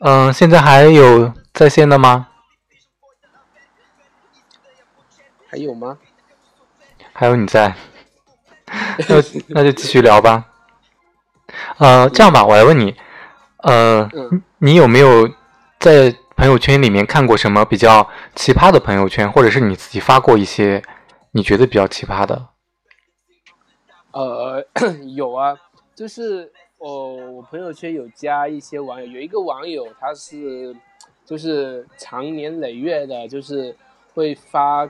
[0.00, 2.26] 嗯，现在还有在线的吗？
[5.48, 5.96] 还有吗？
[7.20, 7.74] 还有你在，
[9.10, 9.16] 那
[9.48, 10.46] 那就继续聊吧。
[11.76, 12.96] 呃，这样吧，我来问你，
[13.58, 14.08] 呃，
[14.56, 15.28] 你有没有
[15.78, 20.82] 在朋友圈里面看过什么比较奇葩的朋友圈，或者是你自己发过一些
[21.32, 22.48] 你觉得比较奇葩的？
[24.12, 24.64] 呃，
[25.14, 25.54] 有啊，
[25.94, 30.74] 就是哦，我朋友圈有加一些网友，有一个网友他是
[31.26, 33.76] 就是长年累月的，就是
[34.14, 34.88] 会发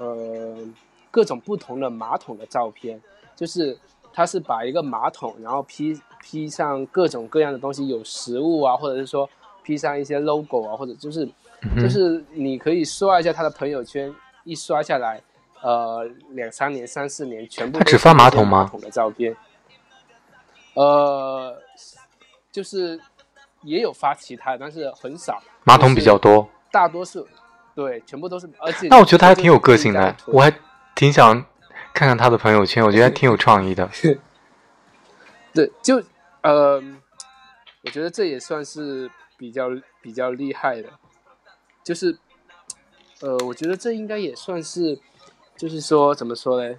[0.00, 0.56] 呃。
[1.14, 3.00] 各种不同的马桶的照片，
[3.36, 3.78] 就是
[4.12, 9.30] 他是把一个马桶，然后 P P 上各种各样的东西，有食物啊，或者是说
[9.62, 11.24] P 上一些 logo 啊，或者就是
[11.76, 14.12] 就是你可以刷一下他的朋友圈，
[14.42, 15.22] 一刷下来，
[15.62, 18.64] 呃，两三年、三四年，全部他只发马桶吗？
[18.64, 19.36] 马桶的照片，
[20.74, 21.56] 呃，
[22.50, 23.00] 就是
[23.62, 25.40] 也有发其他的，但是很少。
[25.62, 27.24] 马桶比较多，大多数
[27.72, 30.52] 对，全部都是，而且那我觉得他还挺有个性的，我还。
[30.94, 31.44] 挺想
[31.92, 33.90] 看看他的朋友圈，我觉得还挺有创意的。
[35.52, 36.02] 对，就
[36.42, 36.82] 呃，
[37.82, 39.68] 我觉得这也算是比较
[40.00, 40.88] 比较厉害的，
[41.82, 42.18] 就是
[43.20, 44.98] 呃，我觉得这应该也算是，
[45.56, 46.74] 就是说怎么说呢？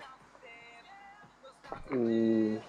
[1.90, 2.60] 嗯，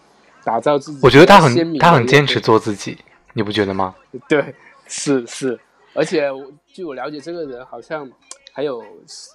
[0.45, 1.01] 打造自己。
[1.03, 2.99] 我觉得他很他很坚持做自己，
[3.33, 3.95] 你不觉得吗？
[4.29, 4.55] 对，
[4.87, 5.59] 是是，
[5.95, 6.29] 而且
[6.69, 8.09] 据我了解，这个人好像
[8.57, 8.83] 还有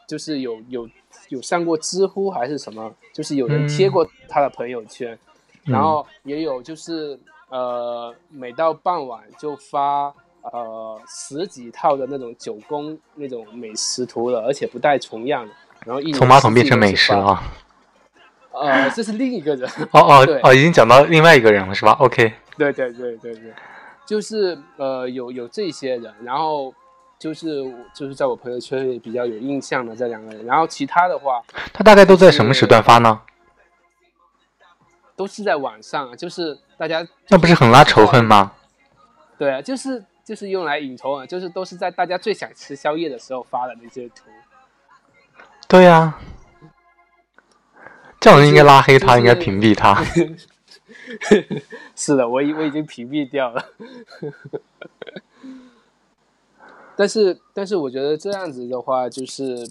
[0.08, 0.90] 就是有有。
[1.28, 5.18] 有上过知乎还是什么，就是有人贴过他的朋友圈，
[5.64, 7.18] 然后也有就是
[7.50, 15.54] 呃，每到傍晚就发呃十几套的那种九宫那种美食图了，而且不带重样的，
[15.86, 17.42] 然后一从马桶变成美食了。
[18.52, 19.70] 呃，这是另一个人。
[19.92, 22.34] 哦哦 哦，已经讲到另外一个人了是吧？OK。
[22.58, 23.54] 对对对对对，
[24.06, 26.74] 就是呃有有这些人，然后。
[27.22, 27.64] 就是
[27.94, 31.40] 就是在我朋友圈里比较有印象的这两个人，然后其他的话，
[31.72, 33.22] 他大概都在什么时段发呢？
[35.16, 38.54] 都是在晚上，就是大家那不是很拉仇恨吗？
[39.38, 44.24] 对啊，就是就是用来引仇啊，就是都是在大家最想吃宵夜的时候发的那些图。
[45.68, 46.18] 对呀，
[48.20, 50.04] 这种人应该拉黑他，应该屏蔽他。
[51.96, 53.64] 是的，我已我已经屏蔽掉了。
[56.96, 59.68] 但是，但是我觉得这样子的话，就是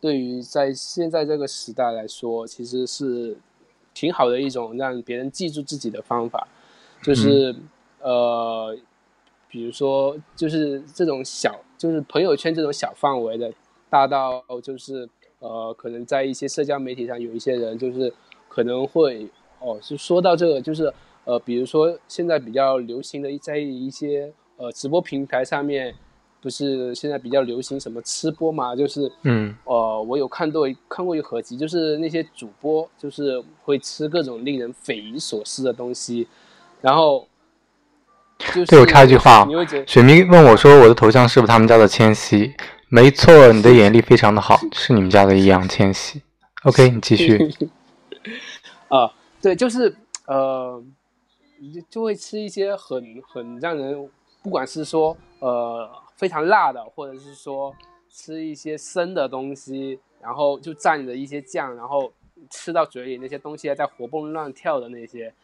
[0.00, 3.36] 对于在现在这个时代来说，其实是
[3.92, 6.48] 挺好的一种让别人记住自己的方法。
[7.02, 7.54] 就是
[8.00, 8.74] 呃，
[9.48, 13.52] 比如说，就是这种小，就是朋友圈这种小范围的，
[13.90, 15.06] 大到就是
[15.40, 18.12] 呃，可能在一些社交媒体上，有一些人就是
[18.48, 20.90] 可能会哦，就说到这个，就是
[21.24, 25.94] 呃，比如说现在比较流行的在一些呃直播平台上面。
[26.42, 28.74] 不是现在比较流行什么吃播嘛？
[28.74, 36.26] 就是，嗯，呃，我有看过看过一合集，就是那些主播就是会吃各种令人匪夷所思的东西，
[36.80, 37.28] 然后，
[38.66, 39.46] 对我插一句话，
[39.86, 42.52] 雪明问我说我的头像是不是他们家的千玺？
[42.88, 46.22] 没错，你的眼力非常的好，是你们家的易烊千玺。
[46.64, 47.38] OK，你继续。
[48.90, 49.08] 啊，
[49.40, 49.94] 对，就是
[50.26, 50.82] 呃，
[51.88, 54.08] 就会吃一些很很让人，
[54.42, 55.88] 不管是说呃。
[56.22, 57.74] 非常辣的，或者是说
[58.08, 62.12] 吃一些生的东西，然后就蘸着一些酱，然后
[62.48, 65.34] 吃到嘴里那些东西还在活蹦乱跳的那些，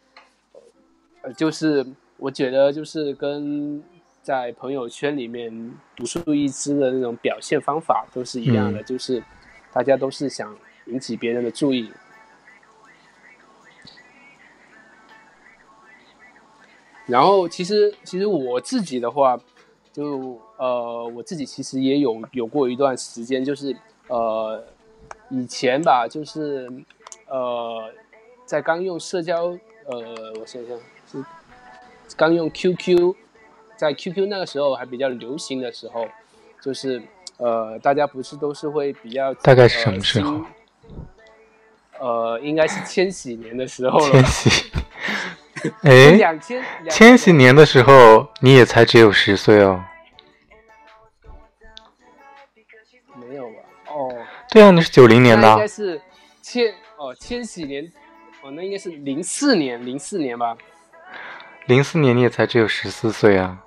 [1.21, 3.83] 呃，就是我觉得就是跟
[4.21, 5.51] 在朋友圈里面
[5.97, 9.21] 独树一帜的那种表现方法都是一样的，就是
[9.73, 11.91] 大家都是想引起别人的注意。
[17.05, 19.37] 然后其实其实我自己的话。
[19.91, 23.73] 就呃，我自己其实也有有过一段时间，就是
[24.09, 24.61] 呃，
[25.29, 26.69] 以前吧，就是
[27.27, 27.89] 呃，
[28.45, 30.77] 在刚用社交呃，我想想
[31.09, 31.23] 是
[32.17, 33.15] 刚用 QQ，
[33.77, 36.05] 在 QQ 那个时候还比较流行的时候，
[36.61, 37.01] 就是
[37.37, 40.41] 呃，大家不是都是会比较大概是什么时候？
[41.99, 44.25] 呃呃，应该是千禧年的时候了千。
[44.25, 44.71] 禧，
[45.83, 49.81] 哎，两千千禧年的时候你也才只有十岁哦。
[54.51, 56.01] 对啊，你是九零年的那应该，是
[56.41, 57.91] 千哦千禧年，
[58.41, 60.57] 哦，那应该是零四年，零四年吧？
[61.67, 63.63] 零四年你也才只有十四岁啊。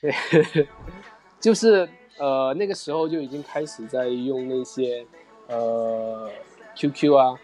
[0.00, 0.14] 对，
[1.40, 5.04] 就是呃那个时候就已经开始在用那些
[5.48, 6.30] 呃
[6.76, 7.34] QQ 啊，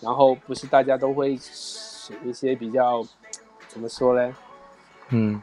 [0.00, 3.02] 然后不是大家都会写一些比较
[3.66, 4.36] 怎么说呢？
[5.08, 5.40] 嗯，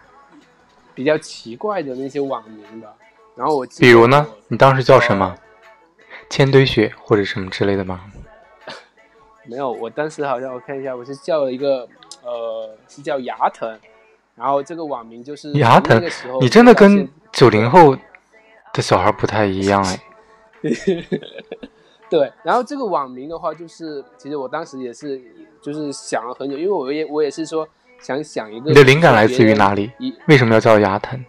[0.93, 2.93] 比较奇怪的那些网名吧。
[3.35, 4.27] 然后我比如呢？
[4.47, 5.44] 你当时叫什么呃？
[6.30, 8.01] 千堆雪或者什么之类的吗？
[9.47, 11.88] 没有，我当时好像我看一下，我是叫了一个
[12.23, 13.80] 呃是叫牙疼，
[14.36, 16.01] 然后这个网名就是牙疼
[16.41, 17.95] 你真的跟九零后
[18.73, 19.99] 的小孩不太一样哎。
[22.09, 25.21] 对，然后这个网名的话，就是其实我当时也是
[25.61, 27.67] 就是想了很久，因为我也我也是说
[27.99, 29.91] 想想一个你的灵感来自于哪里？
[29.99, 31.23] 一为什么要叫牙疼？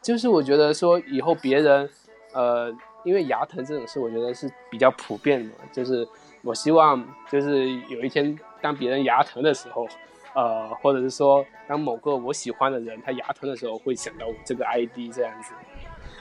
[0.00, 1.88] 就是我觉得说以后别人，
[2.32, 2.72] 呃，
[3.04, 5.56] 因为牙疼这种事，我觉得是比较普遍的嘛。
[5.72, 6.06] 就是
[6.42, 9.86] 我希望，就是有一天当别人牙疼的时候，
[10.34, 15.52] 呃，或者是说当某个我喜欢的人他牙疼的时候，会想到我这个 ID 这样子。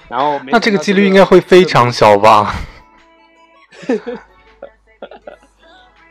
[0.08, 2.54] 然后没那这个几率应该会非常小吧？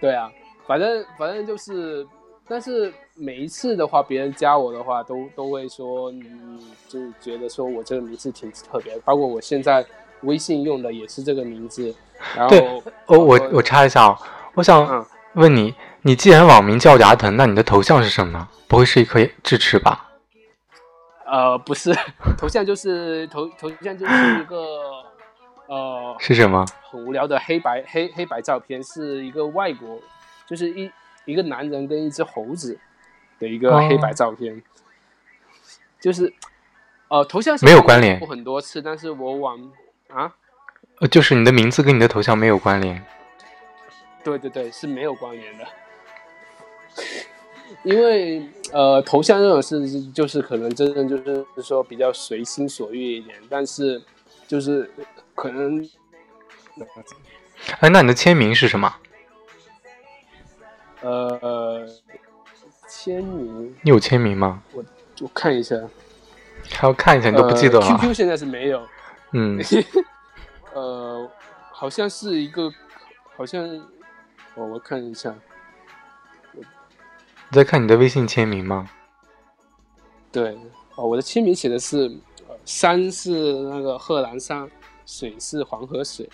[0.00, 0.30] 对啊，
[0.66, 2.06] 反正反正就是，
[2.46, 9.84] 但是每一次的话，别人加我的话，都都会说，嗯，就觉得说我这个名字挺特别的，包括我现在
[10.22, 11.94] 微信用的也是这个名字。
[12.34, 14.18] 然对后，哦，我我插一下啊，
[14.54, 18.48] 我想嗯，问你，你既然网名叫牙疼，那你的头像是什么呢？
[18.66, 20.10] 不会是一颗智齿吧？
[21.24, 21.94] 呃，不是，
[22.36, 25.04] 头像就是头头像就是一个
[25.66, 26.64] 呃 是什么？
[26.90, 30.00] 很无聊的黑白黑黑白照片，是一个外国，
[30.46, 30.90] 就是一
[31.26, 32.78] 一个男人跟一只猴子
[33.38, 34.60] 的一个哦黑白照片，
[36.00, 36.32] 就是
[37.08, 39.70] 呃头像是没有关联过很多次，但是我往
[40.08, 40.34] 啊，
[41.00, 43.04] 呃，就是你的名字跟你的头像没有关联。
[44.24, 45.66] 对对对，是没有关联的，
[47.82, 48.42] 因为
[48.72, 54.02] 呃头像这种事就是可能真的就是说比较随心所欲一点，但是
[54.46, 54.90] 就是
[55.34, 55.88] 可能
[57.80, 58.94] 哎，那你的签名是什么？
[61.00, 61.86] 呃
[62.88, 64.62] 签名你有签名吗？
[64.74, 65.76] 我看一下。
[66.70, 67.86] 还要看一下，你都不记得了。
[67.86, 68.86] 呃、QQ 现在是没有，
[69.32, 69.60] 嗯，
[70.74, 71.30] 呃，
[71.72, 72.70] 好像是一个，
[73.36, 73.62] 好像，
[74.54, 75.34] 我，我看一下，
[76.52, 76.62] 你
[77.52, 78.88] 在看你的微信签名吗？
[80.30, 80.56] 对，
[80.94, 82.10] 哦，我的签名写的是，
[82.48, 83.30] 呃，山是
[83.62, 84.70] 那个贺兰山，
[85.06, 86.28] 水是黄河水，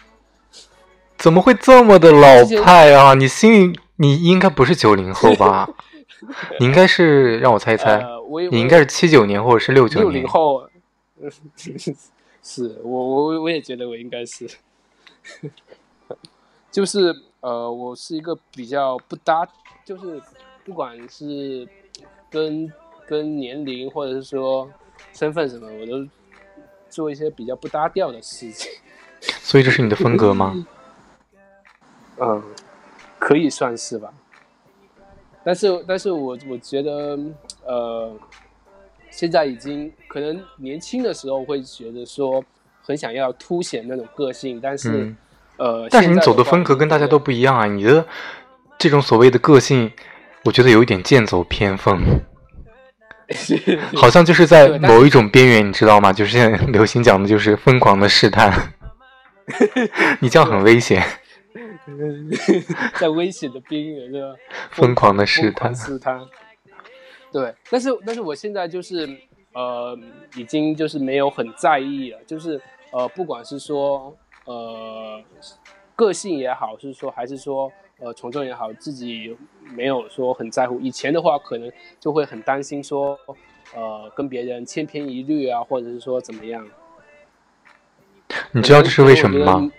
[1.18, 3.14] 怎么会这么的老派啊？
[3.14, 5.68] 你心里你应该不是九零后吧？
[6.58, 10.26] 你应该是让我猜一猜，呃，我也你应该是七九年或者是六九年六零。
[10.26, 10.68] 后，
[12.46, 14.46] 是我我我也觉得我应该是，
[16.70, 19.48] 就是呃，我是一个比较不搭，
[19.84, 20.20] 就是
[20.62, 21.66] 不管是
[22.30, 22.70] 跟
[23.06, 24.70] 跟年龄或者是说
[25.14, 26.06] 身份什么，我都
[26.90, 28.70] 做一些比较不搭调的事情。
[29.40, 30.66] 所以这是你的风格吗？
[32.18, 32.42] 嗯，
[33.18, 34.12] 可以算是吧。
[35.42, 37.18] 但是，但是我我觉得，
[37.64, 38.14] 呃，
[39.14, 42.44] 现在已经可能年轻的时候会觉得说
[42.82, 45.16] 很想要凸显那种个性，但是，嗯
[45.56, 47.64] 呃，但是你走的风格跟大家都不一样啊！
[47.64, 48.04] 你的
[48.76, 49.92] 这种所谓的个性，
[50.44, 52.02] 我觉得有一点剑走偏锋，
[53.94, 56.12] 好像就是在某一种边缘，你知道吗？
[56.12, 58.52] 就是现在流行讲的就是疯狂的试探，
[60.18, 61.00] 你这样很危险。
[62.98, 64.26] 在危险的边缘，对吧？
[64.72, 66.20] 疯狂的试探试探。
[67.34, 69.08] 对，但是但是我现在就是
[69.54, 69.98] 呃，
[70.36, 72.60] 已经就是没有很在意了，就是
[72.92, 75.20] 呃，不管是说呃
[75.96, 79.36] 个性也好，是说还是说呃从众也好，自己
[79.72, 80.78] 没有说很在乎。
[80.78, 81.68] 以前的话，可能
[81.98, 83.18] 就会很担心说
[83.74, 86.64] 呃跟别人千篇一律啊，或者是说怎么样。
[88.52, 89.72] 你知道这是为什么吗？？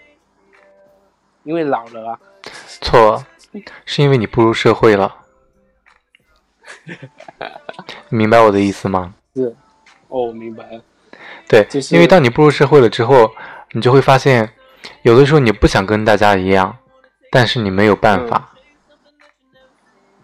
[1.46, 2.20] 因为老了啊。
[2.82, 3.26] 错，
[3.86, 5.22] 是因为你步入社会了。
[8.10, 9.14] 你 明白我的意思吗？
[9.36, 9.56] 是，
[10.08, 10.82] 哦，我明白了。
[11.48, 13.32] 对，就是因为当你步入社会了之后，
[13.74, 14.50] 你就会发现，
[15.04, 16.78] 有的时候你不想跟大家一样，
[17.32, 18.54] 但是你没有办法。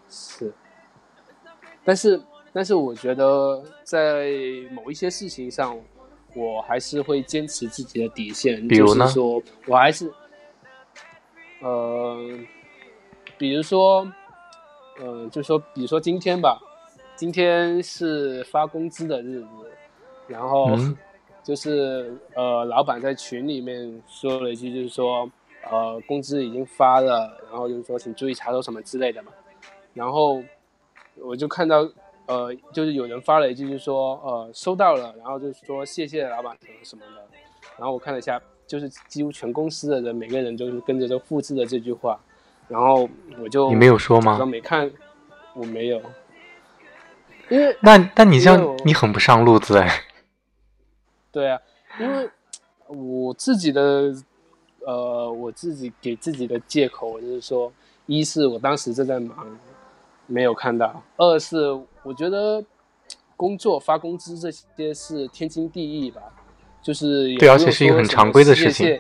[0.09, 0.53] 是，
[1.83, 2.21] 但是
[2.53, 4.31] 但是我觉得在
[4.71, 5.77] 某一些事情上，
[6.35, 8.67] 我还是会坚持自己的底线。
[8.67, 10.11] 比如呢就是说我还是，
[11.61, 12.17] 呃，
[13.37, 14.11] 比如说，
[15.01, 16.61] 呃，就说，比如说今天吧，
[17.15, 19.47] 今天是发工资的日子，
[20.27, 20.95] 然后嗯
[21.43, 25.27] 就是呃，老板在群里面说了一句，就是说，
[25.71, 29.31] 呃，工资已经发了，然后就是说请注意查收什么之类的嘛。
[29.95, 30.39] 然后
[31.15, 31.79] 我就看到，
[32.27, 37.23] 呃，就是有人发了一句，就是说，呃，收到了，然后就是说谢谢老板什么什么的。
[37.75, 42.19] 然后我看了一下，就是几乎全公司的人，每个人就是跟着都复制了这句话。
[42.71, 44.43] 然后我就你没有说吗？
[44.45, 44.89] 没看，
[45.53, 46.01] 我没有，
[47.49, 50.03] 因为那那你这样因为我你很不上路子哎。
[51.33, 51.59] 对啊，
[51.99, 52.29] 因为
[52.87, 54.13] 我自己的
[54.85, 57.71] 呃，我自己给自己的借口就是说，
[58.05, 59.45] 一是我当时正在忙，
[60.27, 61.57] 没有看到；二是
[62.03, 62.63] 我觉得
[63.35, 66.21] 工作发工资这些是天经地义吧，
[66.81, 68.99] 就是对而且是一个很常规的事情。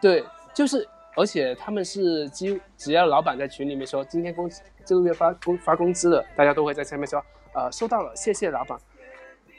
[0.00, 0.24] 对，
[0.54, 0.86] 就是
[1.18, 7.20] 而且他们是几只要老板在群里面说今天工资这个月发工发工资了，大家都会在下面说
[7.52, 8.78] 呃收到了，谢谢老板。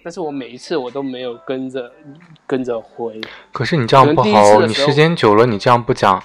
[0.01, 1.91] 但是我每一次我都没有跟着
[2.47, 3.19] 跟着回，
[3.51, 6.23] 可是你这样不好，你时间久了，你这样不讲，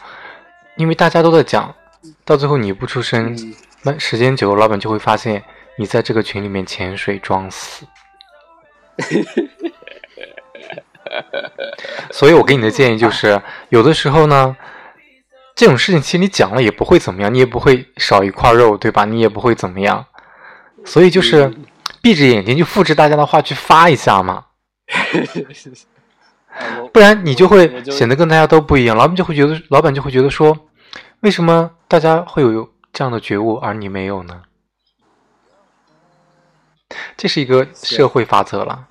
[0.76, 1.74] 因为大家都在讲，
[2.24, 5.43] 到最后你不出声，嗯那时间久了，老板就会发现
[5.76, 7.85] 你在这个群里面潜水装死。
[12.12, 14.57] 所以我给你的建议就是，有的时候呢，
[15.55, 19.05] 这种事情其实你讲了也不会怎么样，你也不会少一块肉，对吧？
[19.05, 20.05] 你也不会怎么样，
[20.84, 21.64] 所以就是嗯
[22.02, 24.46] 闭着眼睛就复制大家的话去发一下嘛。
[26.92, 30.57] 不然你就会显得跟大家都不一样，老板就会觉得，老板就会觉得说，
[31.20, 34.42] 为什么大家会有这样的觉悟，而你没有呢？
[37.16, 38.88] 这是一个社会法则了。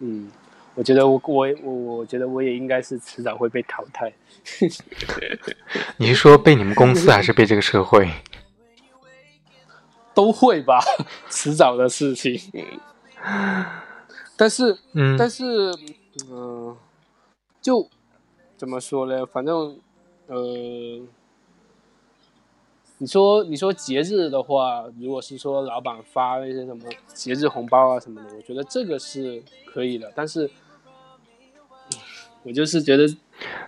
[0.00, 0.30] 嗯，
[0.74, 4.12] 我觉得我我我我觉得我也应该是迟早会被淘汰。
[5.98, 8.10] 你是说被你们公司还是被这个社会？
[10.14, 10.80] 都会吧，
[11.28, 12.40] 迟早的事情。
[14.36, 15.72] 但是，嗯，但是，
[16.30, 16.76] 嗯、
[17.60, 17.88] 就
[18.56, 19.26] 怎么说呢？
[19.26, 19.78] 反正，
[20.26, 21.00] 呃，
[22.98, 30.10] 你说你说节日的话，如果是说老板发那些什么节日红包啊什么的，我觉得这个是可以的。
[30.14, 30.50] 但是，
[32.42, 33.06] 我就是觉得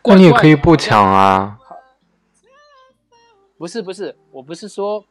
[0.04, 1.58] 那你也可以不抢啊。
[3.56, 5.04] 不是不是，我不是说，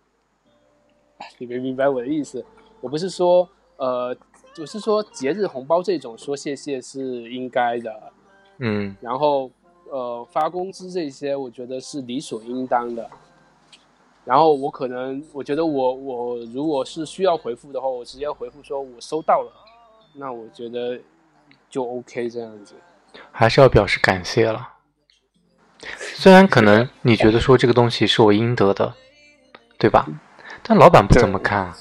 [1.38, 2.46] 你没明白我的意思。
[2.80, 4.16] 我不是说，呃，
[4.58, 8.14] 我是说节日红包这种说谢谢是应该的，
[8.60, 9.52] 嗯，然后
[9.92, 13.10] 呃发工资这些，我觉得是理所应当的。
[14.24, 19.52] 然后我可能，我觉得我我如果是需要回复的话，我直接回复说我收到了，
[20.14, 21.00] 那我觉得
[21.70, 22.76] 就 OK 这样子。
[23.32, 24.70] 还是要表示感谢了。
[26.00, 28.94] 虽然可能你觉得说这个东西是我应得的，
[29.78, 30.08] 对吧？
[30.64, 31.78] 但老板不怎么看啊。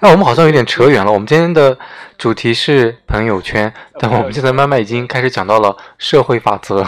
[0.00, 1.12] 哎，我们好像有点扯远了。
[1.12, 1.78] 我们今天的
[2.16, 6.84] 主题是朋友圈，但我们现在慢慢已经开始讲到了社会法则。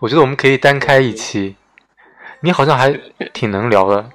[0.00, 1.56] 我觉得我们可以单开一期。
[2.40, 2.92] 你好像还
[3.32, 4.10] 挺能聊的。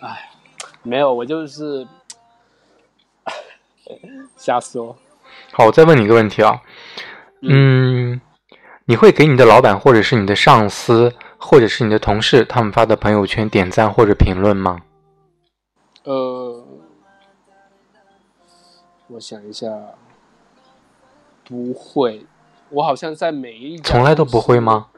[0.00, 0.30] 哎
[0.82, 1.86] 没有，我就是
[4.36, 4.96] 瞎说。
[5.52, 6.60] 好，我再问你一个问题啊，
[7.42, 8.20] 嗯，
[8.86, 14.82] 你会给你的老板或者是你的上司或者是你的同事他们发的朋友圈点赞或者评论吗？
[16.04, 16.64] 呃，
[19.08, 19.68] 我想一下，
[21.44, 22.26] 不会。
[22.70, 24.88] 我好像在每一从来都不会吗？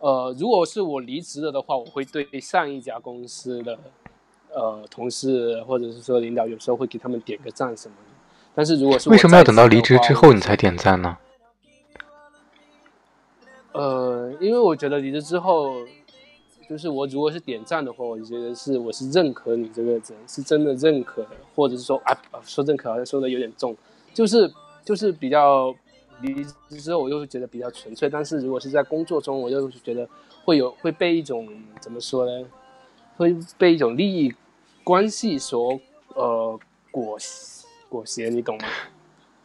[0.00, 3.78] 呃，如果是我离职了的话，我会对上一家公司的
[4.54, 8.12] 呃同事或者是说领导，有时候会给他们点个赞什么的。
[8.54, 11.16] 但是如果是为什么要等到离职之后你才点赞呢？
[13.72, 15.76] 呃，因为我觉得离职之后，
[16.68, 23.74] 就是我如果是点赞的话，我觉得是我是认可你这个人，是真的认可的，或者是说啊，说认可好像说的有点重，
[24.12, 24.52] 就是
[24.84, 25.74] 就是比较
[26.20, 28.10] 离职之后，我就会觉得比较纯粹。
[28.10, 30.06] 但是如果是在工作中，我就觉得
[30.44, 31.48] 会有会被一种
[31.80, 32.46] 怎么说呢？
[33.16, 34.34] 会被一种利益
[34.84, 35.80] 关系所
[36.14, 36.58] 呃
[36.90, 37.16] 裹
[37.88, 38.64] 裹挟，你懂吗？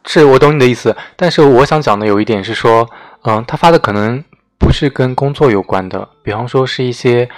[0.04, 2.88] 是我懂你的意思，但是我想讲的有一点是说，
[3.22, 4.24] 嗯、他发的可能
[4.58, 7.28] 不是跟工作有关的，比方说是一些，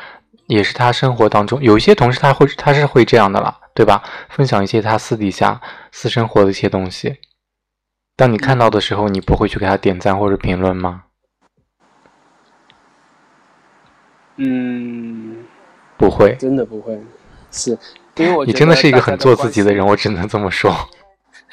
[0.46, 4.02] 也是他生活当中有一些同事他会他是会这样的啦，对吧？
[4.28, 7.16] 分享一些他私底下私生活的一些东西。
[8.16, 11.04] 当你看到的时候，你不会去给他点赞或者评论吗？
[14.36, 15.44] 嗯，
[15.96, 17.00] 不会，真的不会，
[17.50, 17.76] 是
[18.16, 20.74] 因为我你真的是一个很做自己的人，我只能这么说。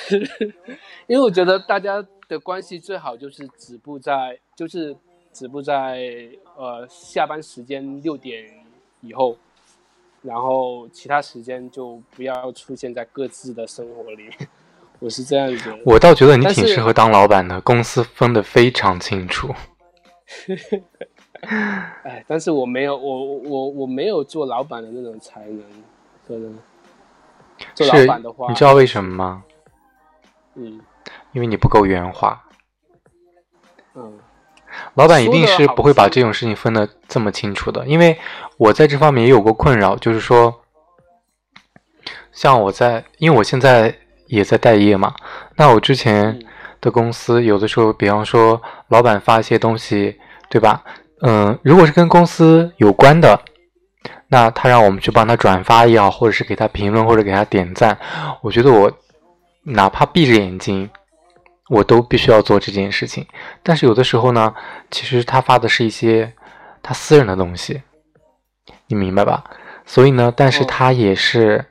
[1.07, 4.95] 因为我觉得大家的关系最好就是止步在，就是
[5.31, 8.43] 止步在呃下班时间六点
[9.01, 9.37] 以后，
[10.21, 14.29] 然后其他时间就不要出现在各自的生活里。
[14.99, 15.79] 我是这样觉得。
[15.85, 19.53] 我倒觉得你挺适合当老板的，公司分得非常清楚。
[22.03, 25.63] 哎，但是我没有，我我我没有做老板的那种才能，
[26.27, 26.57] 可能
[27.75, 29.43] 做老板的话，你知道为什么吗？
[30.55, 30.79] 嗯
[31.33, 32.43] 因为你不够圆滑。
[33.95, 34.19] 嗯
[34.95, 38.19] 老板一定是不会把这种事情分得这么清楚的，因为
[38.57, 40.61] 我在这方面也有过困扰，就是说，
[42.31, 43.95] 像我在，因为我现在
[44.27, 45.15] 也在待业嘛，
[45.55, 46.45] 那我之前嗯
[46.81, 50.19] 的公司有的时候，比方说老板发一些东西，
[50.49, 50.83] 对吧？
[51.21, 53.39] 嗯，如果是跟公司有关的，
[54.27, 57.97] 那他让我们去帮他转发也好，或者是给他评论或者给他点赞，
[58.41, 58.91] 我觉得我
[59.63, 60.89] 哪怕闭着眼睛，
[61.69, 63.25] 我都必须要做这件事情。
[63.63, 64.53] 但是有的时候呢，
[64.91, 66.33] 其实他发的是一些
[66.83, 67.81] 他私人的东西，
[68.87, 69.43] 你明白吧？
[69.85, 71.65] 所以呢，但是哦他也是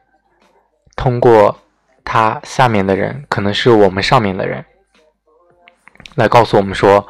[0.96, 1.56] 通过
[2.04, 4.64] 他下面的人，可能是我们上面的人，
[6.14, 7.06] 来告诉我们说，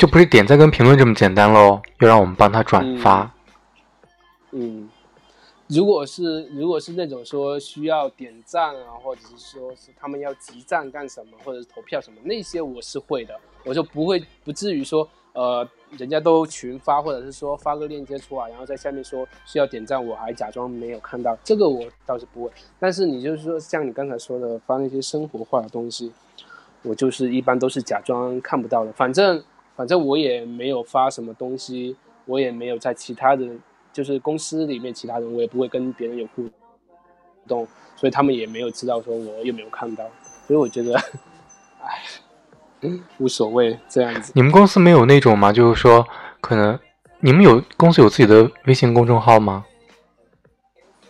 [0.00, 3.30] 就不是点赞跟评论这么简单喽，又让我们帮他转发。
[4.50, 4.88] 嗯，
[5.66, 22.50] 如果是如果是那种说需要点赞啊，或者是说是他们要集赞干什么，或者是投票什么，那些我是会的，我就不会不至于说呃人家都群发，或者是说发个链接出来，然后在下面说需要点赞，我还假装没有看到，这个我倒是不会。
[22.78, 26.10] 但是你就是说像你刚才说的发那些生活化的东西，
[26.84, 29.44] 我就是一般都是假装看不到的，反正
[29.76, 31.96] 反正我也没有发什么东西，
[32.26, 33.46] 我也没有在其他的，
[33.92, 36.48] 就是公司里面其他人，我也不会跟别人有互
[37.48, 37.66] 动，
[37.96, 40.04] 所以他们也没有知道说我有没有看到，
[40.46, 40.96] 所以我觉得，
[41.80, 44.32] 哎，无所谓这样子。
[44.34, 45.52] 你们公司没有那种吗？
[45.52, 46.06] 就是说，
[46.40, 46.78] 可能
[47.20, 49.64] 你们有公司有自己的微信公众号吗？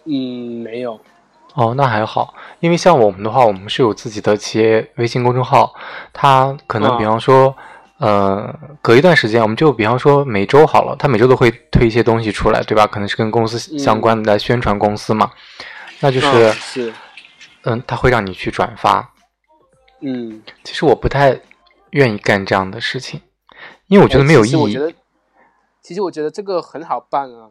[0.05, 0.99] 嗯，没有，
[1.55, 5.75] 哦，那还好，因为像我们的话，我们是有自己的企业微信公众号，
[6.13, 7.55] 它可能啊比方说，
[8.01, 12.87] 呃，隔一段时间，我们就比方说每周好了，他每周都会推一些东西出来，对吧？
[12.87, 15.31] 可能是跟公司相关的来宣传公司嘛，
[16.01, 16.95] 那就是，嗯是，
[17.65, 19.13] 嗯，他会让你去转发。
[20.01, 21.39] 嗯，其实我不太
[21.91, 23.21] 愿意干这样的事情，
[23.89, 24.79] 因为我觉得没有意义其实我觉。
[24.79, 24.93] 得，
[25.83, 27.51] 其实我觉得这个很好办啊，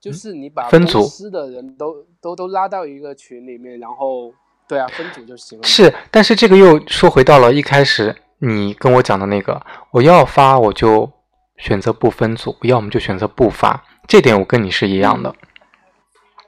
[0.00, 4.32] 就是你把分组公司的人都都都拉到一个群里面，然后
[4.68, 5.66] 对啊，分组就行了。
[5.66, 9.60] 是，但是这个又说回到了一开始你跟我讲的那个，
[9.92, 11.10] 我要发我就
[11.56, 15.34] 选择不分组，要么就选择不发，这点我跟你是一样的。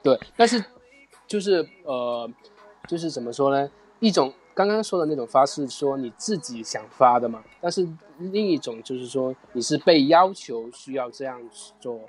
[0.01, 0.63] 对，但是
[1.27, 2.29] 就是呃，
[2.87, 3.69] 就是怎么说呢？
[3.99, 7.87] 一种刚刚说的那种发是说你自己想发的嘛，但是
[8.17, 11.39] 另一种就是说你是被要求需要这样
[11.79, 11.99] 做，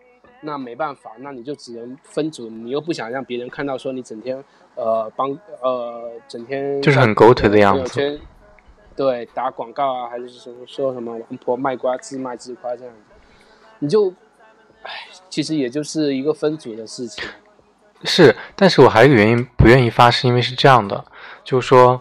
[0.41, 4.43] 那没办法，那你就只能分组，你又不想让别人看到说你整天
[4.75, 5.31] 呃帮
[5.63, 8.21] 呃整天就是很狗腿的样子
[8.97, 13.01] 对，打广告啊，还是什么说什么王婆卖瓜自卖自夸这样子，
[13.81, 14.13] 你就，
[14.83, 14.91] 唉，
[15.29, 17.25] 其实也就是一个分组的事情。
[18.05, 21.05] 是，但是我还有一个原因不愿意发，是因为是这样的，
[21.43, 22.01] 就是说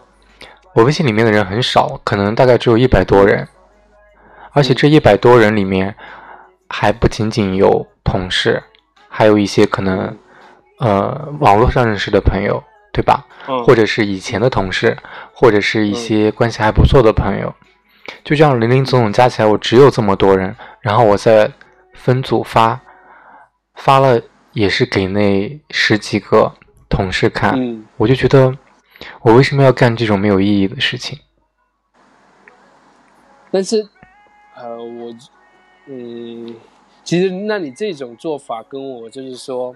[0.74, 3.48] 我微信里面的人很少，可能大概只有一百多人，
[4.52, 5.96] 而且这一百多人里面
[6.68, 8.62] 还不仅仅有同事，
[9.08, 10.16] 还有一些可能
[10.78, 12.62] 呃网络上认识的朋友，
[12.94, 13.26] 对吧？
[13.48, 14.96] 嗯，或者是以前的同事，
[15.32, 17.52] 或者是一些关系还不错的朋友，
[18.22, 21.50] 就这样零零总总加起来，我只有这么多人，然后我再
[21.92, 22.80] 分组发，
[23.74, 24.22] 发了
[24.52, 26.54] 也是给那十几个
[26.88, 28.56] 同事看，嗯，我就觉得
[29.22, 31.18] 我为什么要干这种没有意义的事情？
[33.50, 33.88] 但是，
[34.56, 35.14] 呃，我，
[35.86, 36.54] 嗯，
[37.02, 39.74] 其实那你这种做法跟我就是说，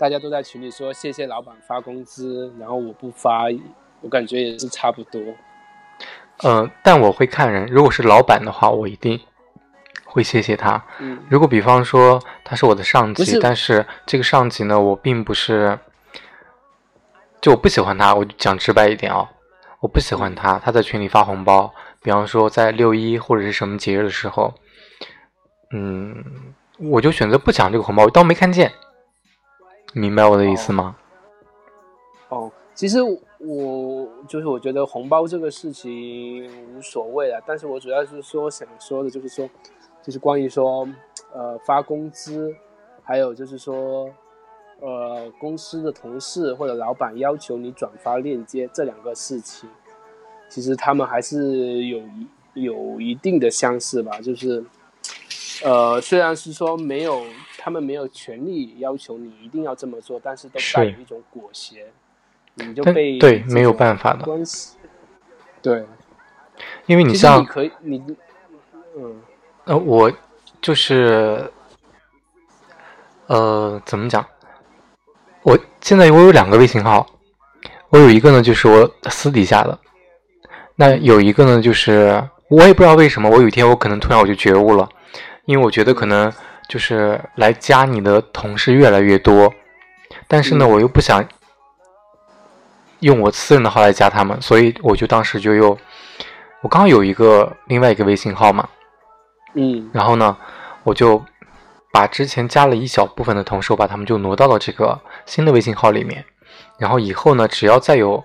[0.00, 3.44] 大家都在群里说谢谢老板发工资，然后我不发，
[4.00, 5.20] 我感觉也是差不多。
[6.42, 9.20] 嗯、但我会看人，如果是老板的话，我一定
[10.06, 10.82] 会谢谢他。
[11.00, 15.78] 嗯如果比方说他是我的上级，是但是这个上级呢，我并不是，
[17.42, 19.28] 就我不喜欢他，我就讲直白一点哦，
[19.80, 21.70] 我不喜欢他，他在群里发红包，
[22.02, 24.54] 比方说在六一或者是什么节日的时候，
[25.74, 26.24] 嗯，
[26.78, 28.72] 我就选择不抢这个红包，我当没看见，
[29.92, 30.96] 明白我的意思吗？
[32.28, 39.48] 哦，其实我就是我觉得红包这个事情无所谓啊，但是我主要是说想说的就是说，
[40.02, 40.88] 就是关于说
[41.32, 42.54] 呃发工资，
[43.02, 44.08] 还有就是说
[44.80, 49.68] 呃公司的同事或者老板要求你转发链接这两个事情，
[50.48, 54.64] 其实他们还是有一有一定的相似吧，就是
[55.62, 57.24] 呃虽然是说没有
[57.58, 61.84] 他们没有权利要求你一定要这么做，但是都带有一种裹挟，
[62.54, 64.76] 你就被对没有办法的关系。
[65.62, 65.84] 对，
[66.86, 68.02] 因为你像你可以你
[68.96, 69.20] 嗯
[69.64, 70.10] 呃，我
[70.62, 71.52] 就是
[73.26, 74.24] 呃，怎么讲？
[75.42, 77.06] 我现在我有两个微信号，
[77.90, 79.78] 我有一个呢就是我私底下的，
[80.76, 84.88] 那有一个呢就是我也不知道为什么，我有一天我可能突然我就觉悟了，
[85.50, 86.32] 因为我觉得可能
[86.68, 89.52] 就是来加你的同事越来越多，
[90.28, 91.26] 但是呢，嗯我又不想
[93.00, 95.76] 用我私人的号来加他们，所以我就当时就又
[96.62, 98.68] 我刚好有一个另外一个微信号嘛，
[99.54, 100.36] 嗯然后呢，
[100.84, 101.20] 我就
[101.92, 106.24] 把之前加了一小部分的同事，我把他们就挪到了这个新的微信号里面。
[106.78, 108.22] 然后以后呢，只要再有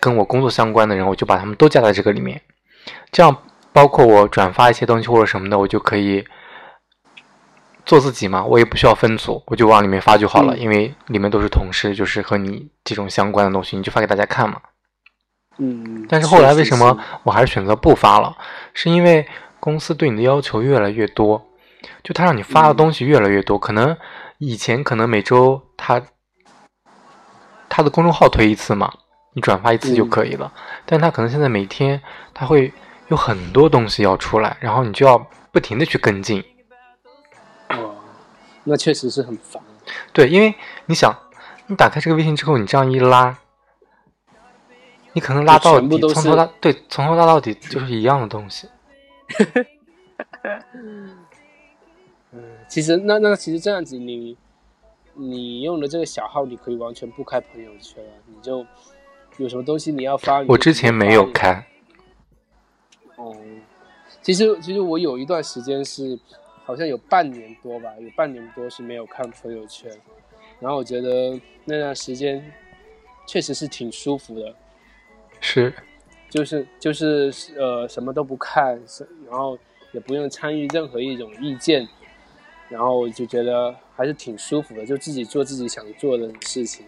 [0.00, 2.40] 跟我工作相关的人，我就把他们都加在这个里面。
[3.10, 3.36] 这样，
[3.74, 6.24] 包括我转发一些东西或者什么的，我就可以
[7.84, 14.60] 做自己嘛，我也不需要分组，我就往里面发就好了，嗯因为里面都是同事，就是和你这种相关的东西，你就发给大家看嘛。
[15.58, 18.36] 嗯，但是后来为什么我还是选择不发了？
[18.72, 19.26] 是因为
[19.60, 21.50] 公司对你的要求越来越多，
[22.02, 23.58] 就他让你发的嗯东西越来越多。
[23.58, 23.96] 可能
[24.38, 26.00] 以前可能每周他
[27.68, 28.92] 他的公众号推一次嘛，
[29.34, 30.52] 你转发一次就嗯可以了。
[30.86, 32.00] 但他可能现在每天
[32.32, 32.72] 他会
[33.08, 35.18] 有很多东西要出来，然后你就要
[35.50, 36.42] 不停的去跟进。
[38.62, 39.62] 哦，那确实是很烦。
[40.12, 40.54] 对，因为
[40.86, 41.12] 你想，
[41.66, 43.38] 你打开这个微信之后，你这样一拉，
[45.12, 48.68] 你可能拉到底，从头拉对，从头拉到底就是一样的东西。
[50.74, 51.18] 嗯
[52.68, 54.36] 其实那那其实这样子你，
[55.14, 58.64] 你用的这个小号，你可以完全不开朋友圈啊，你就
[59.36, 61.66] 有什么东西你要发，我之前没有开，
[63.16, 63.36] 哦。
[64.22, 66.18] 其实其实我有一段时间是，
[66.72, 69.90] 好像有半年多吧，有半年多是没有看朋友圈，
[70.58, 72.42] 然后我觉得那段时间
[73.26, 74.54] 确实是挺舒服的，
[75.38, 75.70] 是。
[76.30, 78.80] 就是就是呃什么都不看，
[79.28, 79.58] 然后
[79.92, 81.86] 也不用参与任何一种意见，
[82.70, 86.86] 然后我就觉得还是挺舒服的，就自己做自己想做的事情。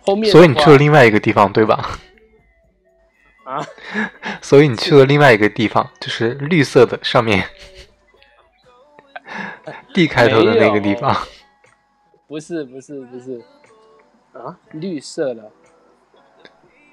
[0.00, 2.00] 后面所以你去了另外一个地方，对吧？
[3.44, 3.60] 啊，
[4.40, 7.46] 所以你去了另外一个地方，就是绿色的上面
[9.92, 11.14] D 开头的那个地方。
[12.26, 13.40] 不是不是不是
[14.32, 15.50] 啊，绿色的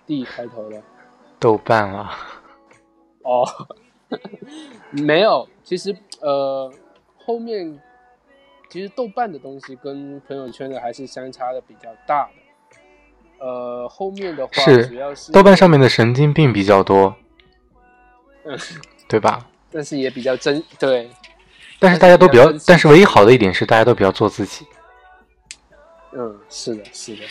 [0.06, 0.82] D 开头的
[1.40, 2.18] 豆瓣啊，
[3.24, 3.46] 哦，
[4.92, 6.72] 没有，其实呃
[7.18, 7.80] 后面
[8.70, 13.46] 其实豆瓣的东西跟朋友圈的还是相差的比较大的。
[13.46, 17.16] 呃，后面的话是主要是豆瓣上面的神经病比较多，
[18.44, 18.56] 嗯，
[19.08, 19.48] 对吧？
[19.72, 21.10] 但是也比较真对，
[21.82, 24.64] 但是大家都比较但是唯一好的一点是大家都比较做自己。
[26.12, 27.24] 嗯，是的，是的，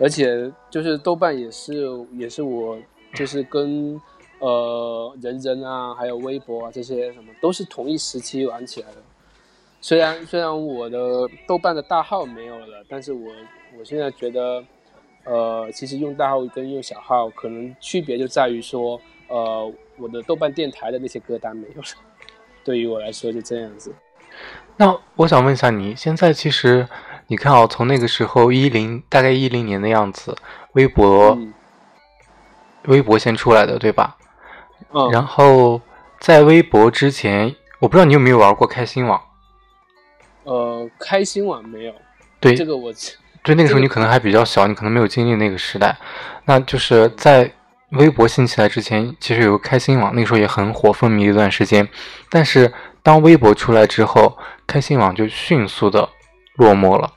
[0.00, 2.76] 而且就是豆瓣也是也是我
[3.14, 4.00] 就是跟
[4.40, 8.96] 呃人人啊，还有微博啊这些什么都是同一时期玩起来的。
[9.80, 13.30] 虽然虽然我的豆瓣的大号没有了，但是我
[13.78, 14.64] 我现在觉得，
[15.22, 21.88] 呃，其实用大号跟用小号可能区别就在于说，呃，我的豆瓣电台的那些歌单没有了。
[22.64, 23.94] 对于我来说就这样子。
[24.76, 26.88] 那我想问一下你，现在其实
[27.26, 30.36] 你看哦，从那个时候一零大概一零年的样子，
[30.72, 31.52] 微博、嗯
[32.86, 34.16] 微博先出来的，对吧？
[34.94, 35.82] 嗯，然后
[36.18, 39.20] 在微博之前，我不知道你有没有玩过开心网。
[40.44, 41.92] 呃，开心网没有，
[42.40, 42.90] 对，这个我
[43.42, 45.94] 对那个时候你可能还比较小，你可能没有经历那个时代。
[46.46, 47.52] 那就是在
[47.92, 51.88] 微博兴起来之前，其实有个开心网，那个时候也很火，风靡一段时间。
[52.30, 52.72] 但是
[53.02, 56.08] 当微博出来之后，开心网就迅速的
[56.54, 57.12] 落寞了。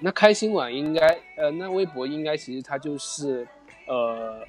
[0.00, 3.46] 那开心网应该，呃，那微博应该其实它就是，
[3.86, 4.46] 呃，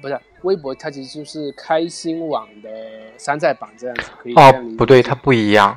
[0.00, 2.70] 不是微博，它其实就是开心网的
[3.18, 5.76] 山寨版这样子，可以哦不对，它不一样。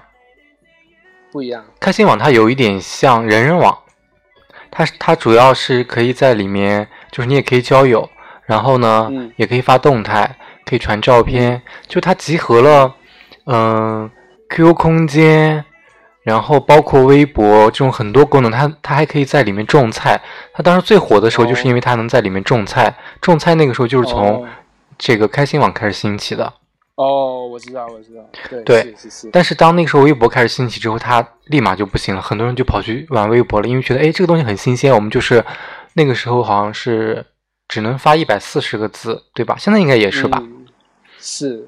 [1.32, 1.66] 不一样。
[1.80, 3.78] 开心网它有一点像人人网，
[4.72, 8.10] 它它主要是可以在里面，就是你也可以交友，
[8.46, 12.96] 然后呢，嗯也可以发动态，可以传照片，就它集合了，
[13.46, 14.10] 嗯、
[14.50, 15.64] QQ 空间，
[16.24, 20.22] 然后包括微博这种很多功能，它它还可以在里面种菜。
[20.54, 24.48] 它当时最火的时候，哦就是因为它能在里面种菜，种菜那个时候就是从哦
[24.98, 26.52] 这个开心网开始兴起的。
[26.96, 35.46] 哦，我知道，我知道，对，对是是是，但是当那个时候微博开始兴起之后，它立马就不行了，很多人就跑去玩微博了，因为觉得哎这个东西很新鲜，我们就是
[35.98, 37.26] 那个时候好像是
[37.68, 39.56] 只能发一百四十个字，对吧？
[39.58, 40.38] 现在应该也是吧？
[40.40, 40.68] 嗯
[41.18, 41.68] 是，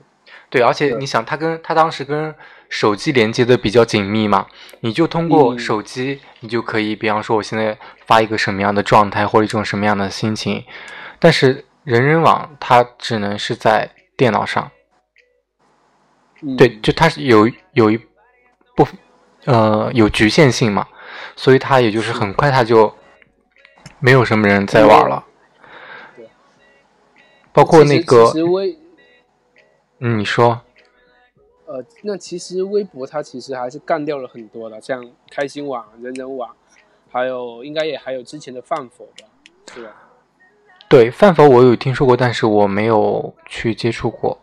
[0.51, 2.33] 对，而且你想，它跟它当时跟
[2.69, 4.45] 手机连接的比较紧密嘛，
[4.81, 7.75] 你就通过嗯手机，你就可以，比方说我现在
[8.05, 10.63] 发一个什么样的状态或者一种什么样的心情，
[11.17, 14.69] 但是人人网它只能是在电脑上，
[16.43, 17.97] 嗯对，就它是有有一
[18.75, 18.95] 部分
[19.45, 20.87] 呃有局限性嘛，
[21.35, 22.95] 所以它也就是很快它就
[23.99, 25.25] 没有什么人在玩了
[26.15, 26.27] 对，
[27.51, 28.77] 包括那个其实微
[29.99, 30.61] 嗯，你说。
[31.65, 36.55] 呃，那其实微博它其实还是干掉了很多的，像开心网、人人网，
[37.11, 39.27] 还有应该也还有之前的饭否吧，
[39.71, 39.93] 是吧？
[40.89, 44.39] 对，饭否我有听说过，但是我没有去接触过。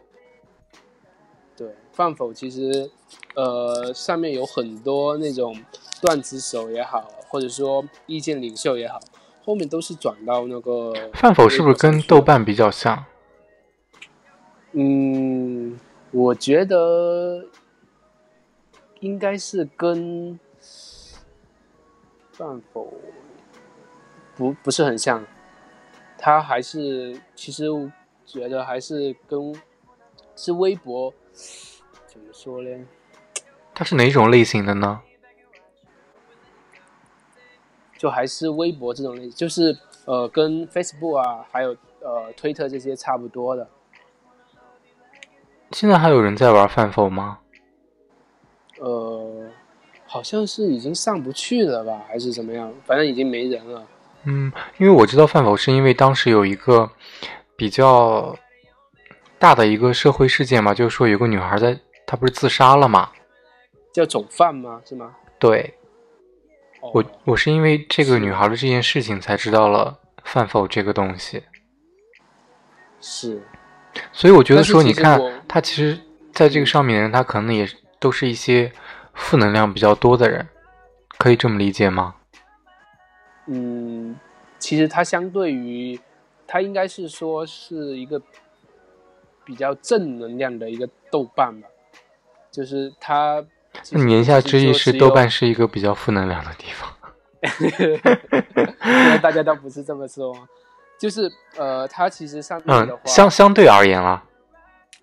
[1.56, 2.88] 对，饭否其实
[3.34, 5.56] 呃上面有很多那种
[6.00, 9.00] 段子手也好，或者说意见领袖也好，
[9.46, 12.20] 后面都是转到那个饭否是不是跟豆？
[12.20, 13.04] 瓣比较像？
[14.72, 15.78] 嗯，
[16.10, 17.46] 我觉得
[18.98, 20.36] 应该是跟
[22.32, 22.92] 饭否
[24.34, 25.24] 不不是很像，
[26.18, 27.66] 它还是其实
[28.26, 29.54] 觉得还是跟
[30.34, 31.14] 是微博
[32.08, 32.84] 怎么说呢？
[33.72, 35.00] 它是哪种类型的呢？
[38.06, 43.66] 就还是微博这种类，就是呃跟 Facebook 啊，还有呃推特这些差不多的。
[45.72, 47.40] 现在还有人在玩饭否吗？
[48.78, 49.50] 呃，
[50.06, 52.72] 好像是已经上不去了吧，还是怎么样？
[52.84, 53.84] 反正已经没人了。
[54.22, 56.88] 嗯，因为我知道饭否是因为当时有一个
[57.56, 58.36] 比较
[59.36, 61.76] 大的一个社会事件嘛，就是说有个女孩在，
[62.06, 63.10] 她不是自杀了嘛？
[63.92, 64.80] 叫总饭吗？
[64.84, 65.16] 是吗？
[65.40, 65.85] 对哦、
[66.80, 71.42] 我，我是因为这个女孩的这件事情才知道了饭否这个东西，
[73.00, 73.42] 是
[74.12, 75.98] 所以我觉得说，你看其实我她其实
[76.32, 77.68] 在这个上面的人，他可能也
[77.98, 78.72] 都是一些
[79.14, 80.48] 负能量比较多的人，
[81.18, 82.14] 可以这么理解吗？
[83.46, 84.18] 嗯，
[84.58, 85.98] 其实他相对于
[86.46, 88.20] 他应该是说是一个
[89.44, 91.68] 比较正能量的一个豆瓣吧，
[92.50, 93.44] 就是它。
[93.92, 96.92] 那你言下之意是其实说豆瓣是一个比较负能量的地方？
[99.22, 100.34] 大家都不是这么说？
[100.98, 104.24] 就是呃，它其实上面的嗯话，，相相对而言啦，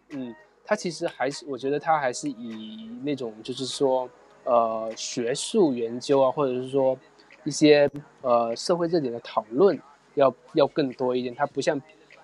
[0.10, 0.36] 嗯，
[0.66, 4.10] 它其实还是，我觉得它还是以那种就是说，
[4.44, 6.98] 呃，学术研究啊，或者是说
[7.44, 7.88] 一些
[8.22, 9.80] 呃社会热点的讨论
[10.16, 11.34] 要要更多一点。
[11.36, 11.80] 它不像，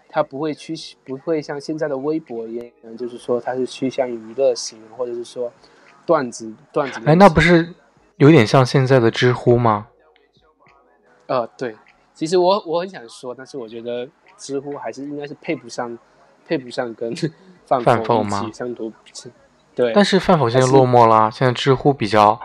[0.09, 0.73] 它不会趋
[1.05, 5.53] 不会像现在的微博一样，就是说它是趋向于娱乐型，或者是说
[6.09, 6.99] 段子段子。
[7.05, 7.71] 哎，那不是
[8.17, 9.85] 有点像现在的知乎吗？
[11.27, 11.75] 呃，对，
[12.15, 15.95] 其实我我很想说，但是我觉得知乎还是应该是配不上，
[16.47, 17.13] 配不上跟
[17.67, 18.91] 范范否否一吗起相图。
[19.75, 22.41] 对，但是范否现在落寞啦，现在知乎比较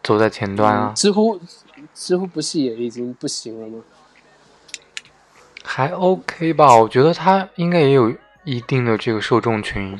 [0.00, 1.40] 走在前端啊嗯，知乎
[1.92, 3.82] 知乎不是也已经不行了吗？
[5.64, 6.76] 还 OK 吧？
[6.76, 8.14] 我觉得它应该也有
[8.44, 9.98] 一定的这个受众群。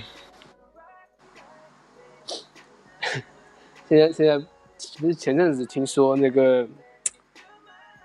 [3.88, 4.38] 现在现在
[5.00, 6.68] 不是前阵子听说那个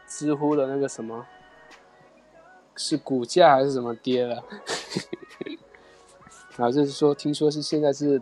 [0.07, 1.25] 知乎的那个什么，
[2.77, 4.41] 是股价还是什么跌了？
[6.55, 8.21] 然后就是说，听说是现在是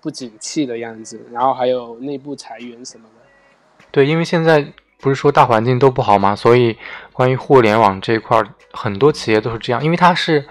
[0.00, 3.86] 不景气的样子，然后还有内部裁员什么的。
[3.90, 6.78] 对，因为现在不是说大环境都不好嘛，所以
[7.12, 10.46] 关于互联网这一块，很多企业都是这样，因为它是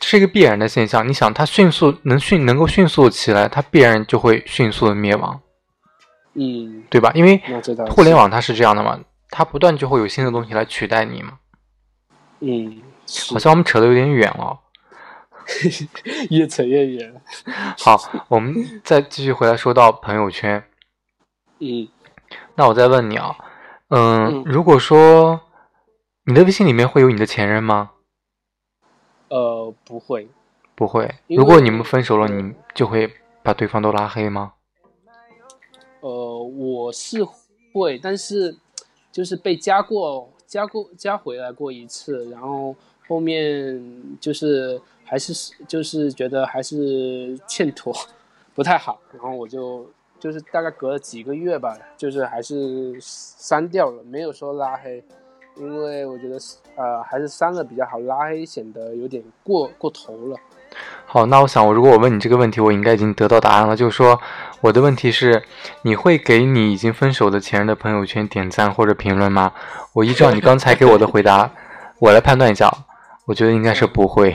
[0.00, 1.08] 是一个必然的现象。
[1.08, 5.40] 你想，它迅速能迅能够迅速起来，它必然就会迅速的灭亡，
[6.34, 7.12] 嗯，对吧？
[7.14, 7.42] 因为
[7.90, 8.98] 互联网它是这样的嘛，
[9.30, 11.38] 它不断就会有新的东西来取代你嘛。
[12.40, 12.82] 嗯，
[13.30, 14.58] 好像我们扯的有点远了。
[16.30, 17.22] 越扯越远。
[17.78, 20.64] 好，我们再继续回来说到朋友圈。
[21.58, 21.88] 嗯，
[22.54, 23.36] 那我再问你啊，
[23.88, 25.40] 嗯，嗯如果说
[26.24, 27.90] 你的微信里面会有你的前任吗？
[29.28, 30.28] 呃，不会，
[30.74, 31.12] 不会。
[31.26, 34.52] 如果你们分手了，你就会把对方都拉黑吗？
[36.56, 37.18] 我是
[37.72, 38.56] 会，但是
[39.10, 42.74] 就是被加过、加过、加回来过一次，然后
[43.08, 43.82] 后面
[44.20, 47.94] 就是还是就是觉得还是欠妥，
[48.54, 49.86] 不太好，然后我就
[50.18, 55.02] 就是大概隔了几个月吧，就是还是删掉了，没有说拉黑，
[55.56, 56.38] 因为我觉得
[56.76, 60.36] 呃还是删了比较好，拉黑显得有点过过头了。
[61.06, 63.76] 好，那我想，我如果我问你这个问题，我应该已经得到答案了。
[63.76, 64.18] 就是说，
[64.62, 65.42] 我的问题是，
[65.82, 69.52] 你会给你已经分手的前任的朋友圈点赞或者评论吗？
[69.92, 71.50] 我依照你刚才给我的回答，
[71.98, 72.72] 我来判断一下，
[73.26, 74.34] 我觉得应该是不会。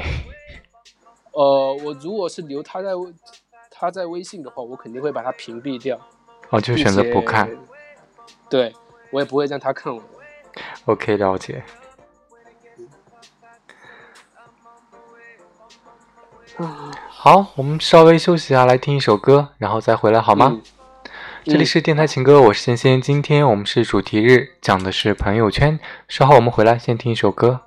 [1.34, 3.14] 呃，我如果是留他在微
[3.72, 6.00] 他在微信的话，我肯定会把他屏蔽掉，
[6.50, 7.50] 哦，就选择不看。
[8.50, 8.74] 对，
[9.12, 10.06] 我也不会让他看我的。
[10.86, 11.64] OK，了解。
[17.10, 20.52] 好，我们稍微休息一下，来听一首歌，然后再回来好吗？
[20.54, 20.62] 嗯
[21.46, 23.02] 这里是电台情歌，我是仙仙。
[23.02, 25.80] 今天我们是主题日，讲的是朋友圈。
[26.10, 27.62] 稍后我们回来，先听一首歌。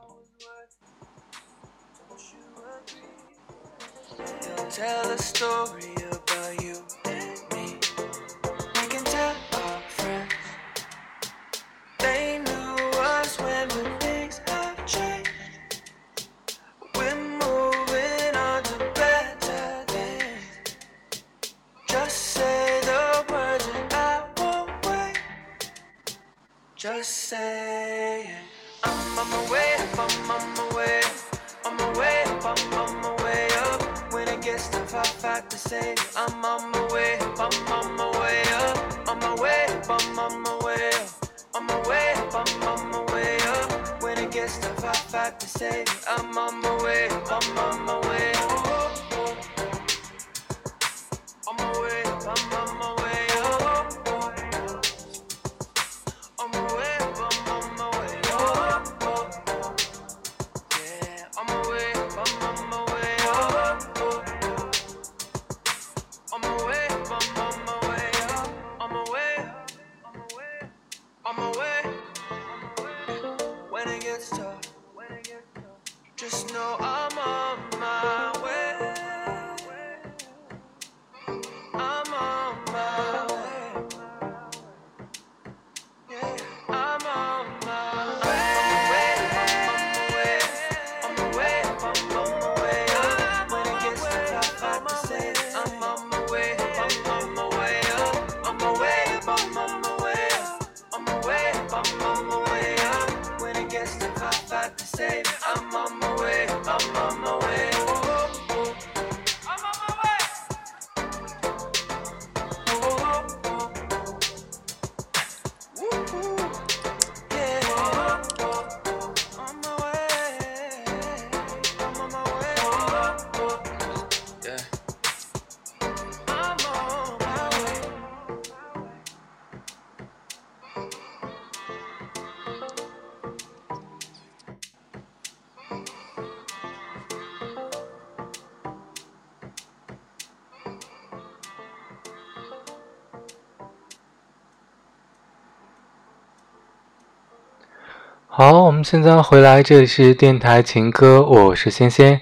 [148.43, 152.19] 好，我们现在回来，这里是电台情歌，我是仙仙，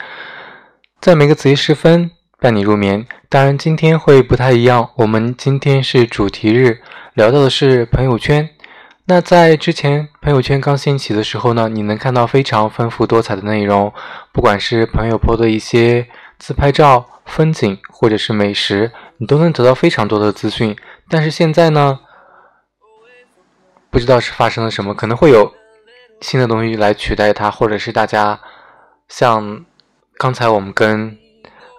[1.01, 3.07] 在每个子夜时分伴你入眠。
[3.29, 6.81] 当然，今天会不太一样，我们今天是主题日，
[7.15, 8.51] 聊到的是朋友圈。
[9.05, 13.93] 那在之前朋友圈刚兴起的时候呢，你能看到非常丰富多彩的内容，
[14.33, 20.77] 不管是朋友 PO 的一些自拍照、风景，或者是美食，你都能得到非常多的资讯。
[21.09, 22.01] 但是现在呢，
[23.89, 25.55] 不知道是发生了什么，可能会有
[26.21, 28.39] 新的东西来取代它，或者是大家
[29.09, 29.65] 像
[30.17, 31.17] 刚才我们跟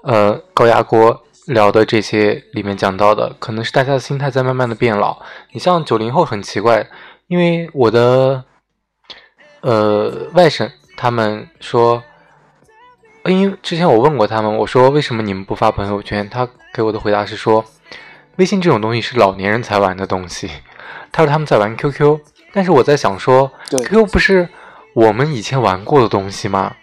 [0.04, 5.20] 呃高压锅聊的这些里面讲到的，可能是大家的心态在慢慢的变老。
[5.52, 6.88] 你像九零后很奇怪，
[7.28, 8.44] 因为我的
[9.62, 12.04] 呃外甥他们说，
[13.26, 16.30] 因为之前我问过他们，我说为什么你们不发朋友圈？
[16.30, 17.66] 他给我的回答是说，
[18.38, 20.50] 微信这种东西是老年人才玩的东西。
[21.12, 22.20] 他说他们在玩 QQ，
[22.52, 24.50] 但是我在想说对，QQ 不是
[24.94, 26.76] 我们以前玩过的东西吗？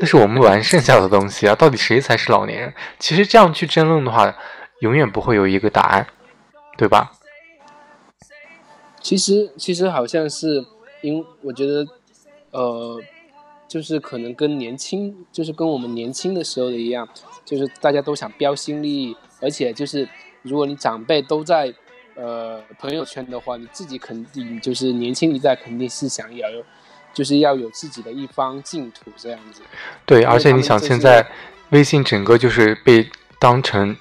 [0.00, 1.54] 那是我们玩剩下的东西啊！
[1.54, 2.72] 到底谁才是老年人？
[2.98, 4.34] 其实这样去争论的话，
[4.80, 6.06] 永远不会有一个答案，
[6.78, 7.12] 对吧？
[9.02, 10.64] 其实其实好像是
[11.02, 11.86] 因我觉得，
[12.52, 12.98] 呃，
[13.68, 17.06] 就是可能跟年轻，就是跟我们年轻的时候的一样，
[17.44, 20.08] 就是大家都想标新立异，而且就是
[20.40, 21.74] 如果你长辈都在
[22.14, 26.64] 呃朋友圈的话，你自己肯定就是年轻一代肯定是想要有，
[27.12, 29.62] 就是要有自己的一方净土这样子。
[30.06, 31.26] 对，而且你想，现在
[31.70, 33.08] 微信整个就是被
[33.38, 33.96] 当成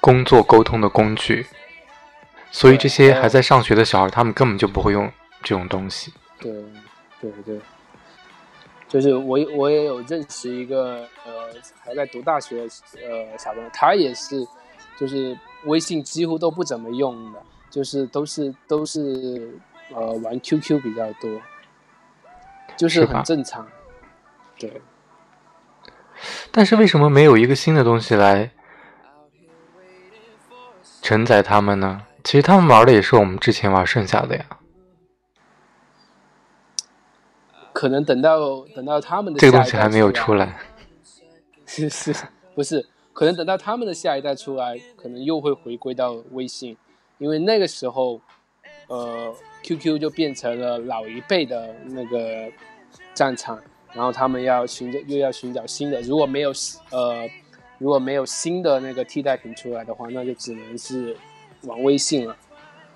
[0.00, 1.46] 工作沟通的工具，
[2.50, 5.10] 所以这些还在上学的小孩，他们根本就不会用
[5.42, 6.12] 这种东西。
[6.40, 6.52] 对
[7.20, 7.60] 对对，
[8.88, 11.50] 就是我我也有认识一个呃
[11.84, 12.68] 还在读大学的
[13.02, 14.46] 呃小朋友，他也是
[14.96, 19.58] 就是微信几乎都不怎么用的，就是都是都是
[19.94, 21.40] 呃玩 QQ 比较多，
[22.76, 23.66] 就是很正常。
[24.58, 24.80] 对，
[26.50, 28.50] 但是为什么没有一个新的东西来
[31.02, 32.02] 承载他们呢？
[32.24, 34.44] 其实他们玩的也是我们之前玩剩下的呀。
[37.72, 40.58] 可能等到等到他们的这个东西还没有出出来，
[41.64, 42.12] 是是，
[42.54, 42.84] 不是？
[43.18, 46.76] 可能等到他们的下一代出来，可能又会回归到微信，
[47.18, 48.20] 因为那个时候，
[48.86, 49.34] 呃
[49.64, 52.48] ，QQ 就变成了老一辈的那个
[53.14, 53.60] 战场，
[53.92, 56.52] 然后他们要寻找又要寻找新的，如果没有
[56.92, 57.28] 呃
[57.78, 61.16] 如果没有新的那个替代品出来的话，那就只能是
[61.62, 62.36] 玩微信了。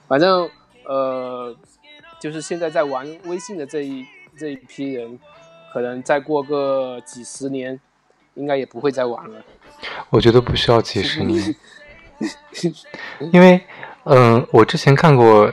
[0.06, 0.48] 反正
[0.84, 1.52] 呃，
[2.20, 4.06] 就是现在在玩微信的这一
[4.38, 5.18] 这一批人，
[5.72, 7.80] 可能再过个几十年，
[8.34, 9.44] 应该也不会再玩了。
[10.10, 11.54] 我觉得不需要几十年，
[13.32, 13.60] 因为，
[14.04, 15.52] 嗯、我之前看过，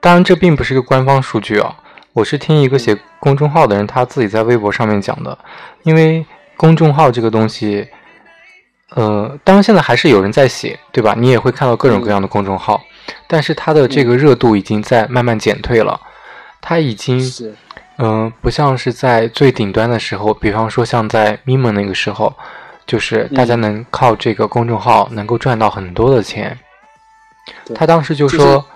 [0.00, 1.76] 当然这并不是一个官方数据啊，
[2.12, 5.36] 我是听一个写公众号的人他自己在微博上面讲的，
[5.82, 6.24] 因为
[6.56, 7.88] 公众号这个东西，
[8.90, 11.14] 呃，当然现在还是有人在写，对吧？
[11.16, 12.80] 你也会看到各种各样的公众号，
[13.26, 16.00] 但是它的这个热度已经在慢慢减退了，
[16.60, 17.54] 它已经是，
[17.98, 22.32] 嗯，不像是在最顶端的时候，比方说像在 Mimo 那个时候，
[22.88, 26.58] 就是大家嗯能靠这个公众号能够赚到很多的钱。
[27.64, 28.66] 对他当时就就是说，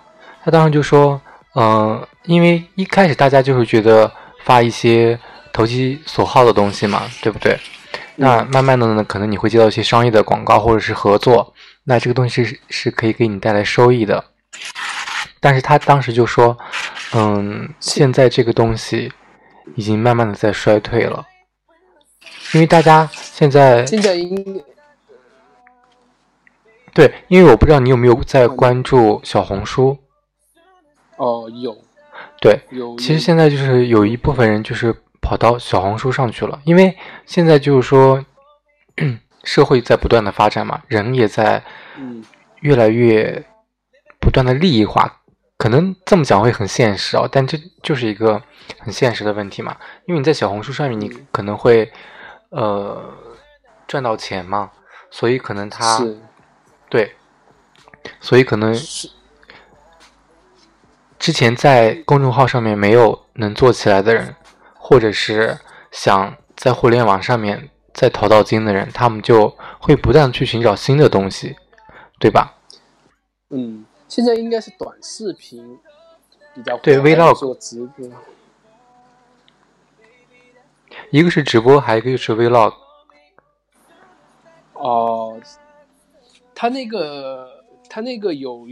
[0.45, 1.21] 他当时就说，
[1.57, 4.11] 嗯、因为一开始大家就是觉得
[4.45, 5.19] 发一些
[5.53, 7.59] 投其所好的东西嘛，对不对？
[8.17, 11.53] 那慢慢的呢，可能你会接到一些商业的广告或者是合作，
[11.85, 14.23] 那这个东西是是可以给你带来收益的。
[15.41, 16.57] 但是他当时就说，
[17.15, 19.11] 嗯，现在这个东西
[19.75, 21.25] 已经慢慢的在衰退了，
[22.55, 24.63] 因为大家现在现在应
[26.95, 29.97] 对，因为我不知道你有没有在关注小红书，
[31.17, 31.77] 哦有
[32.41, 38.23] 对，有，其实现在就是有一部分人就是跑到小红书上去了，因为现在就是说，
[39.45, 41.65] 社会在不断的发展嘛，人也在
[41.97, 42.23] 嗯
[42.61, 43.43] 越来越
[44.21, 45.21] 不断的利益化。
[45.57, 48.43] 可能这么讲会很现实哦，但这就是一个
[48.81, 49.77] 很现实的问题嘛。
[50.07, 51.91] 因为你在小红书上面，你嗯可能会
[52.53, 53.13] 呃
[53.87, 54.71] 赚到钱嘛，
[55.11, 56.19] 所以可能他是
[56.89, 57.17] 对，
[58.21, 59.11] 所以可能是
[61.19, 64.35] 之前在公众号上面没有能做起来的人，
[64.75, 65.59] 或者是
[65.91, 71.57] 想在互联网上面再淘到金的人，他们就会不断地去寻找新的东西，
[72.19, 72.55] 对吧？
[73.51, 75.79] 嗯，现在应该是短视频
[76.55, 78.09] 比较火对 Vlog 做直播，
[81.13, 82.73] 一个是直播，还有一个就是 vlog。
[84.73, 85.39] 哦，
[86.55, 87.47] 他那个
[87.89, 88.67] 他那个有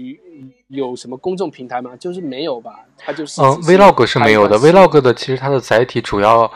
[0.68, 1.94] 有什么公众平台吗？
[1.96, 2.80] 就是没有吧？
[2.96, 6.50] 他就是嗯，vlog 是没有的，vlog 的其实它的载体主要，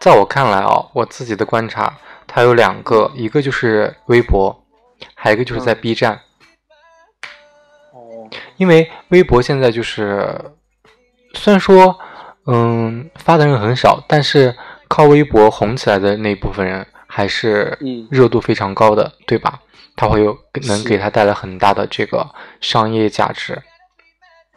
[0.00, 1.96] 在我看来哦，我自己的观察，
[2.26, 4.64] 它有两个，一个就是微博，
[5.14, 6.20] 还有一个就是在嗯 B 站。
[7.92, 10.52] 哦，因为微博现在就是，
[11.34, 11.96] 虽然说，
[12.46, 14.56] 嗯，发的人很少，但是
[14.90, 19.60] 靠微博红起来的那部分人还是嗯热度非常高的，对吧？
[19.94, 20.36] 他会有
[20.66, 22.28] 能给他带来很大的这个
[22.60, 23.62] 商业价值，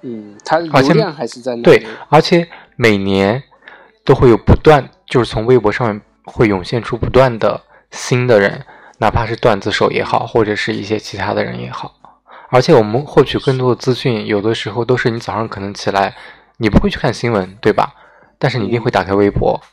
[0.02, 3.44] 嗯，他流量还是在那对，而且每年
[4.04, 7.62] 都会有不断，就是从微博上面会涌现出不断的
[7.92, 8.66] 新的人，
[8.98, 11.94] 哪怕是段子手也好，或者是一些其他的人也好。
[12.50, 16.16] 而且我们获取更多的资讯，有的时候都是你早上可能起来，
[16.58, 17.94] 你不会去看新闻，对吧？
[18.40, 19.68] 但是你一定会打开微博、嗯，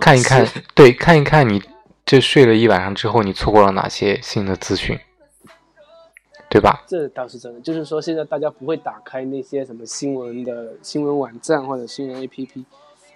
[0.00, 1.62] 看一看，对，看一看你
[2.04, 4.98] 这睡了一晚上之后，你错过了哪些新的资讯，
[6.48, 6.82] 对吧？
[6.86, 12.64] 这倒是真的，就是说现在大家不会打开那些什么新闻的新闻网站或者新闻 APP，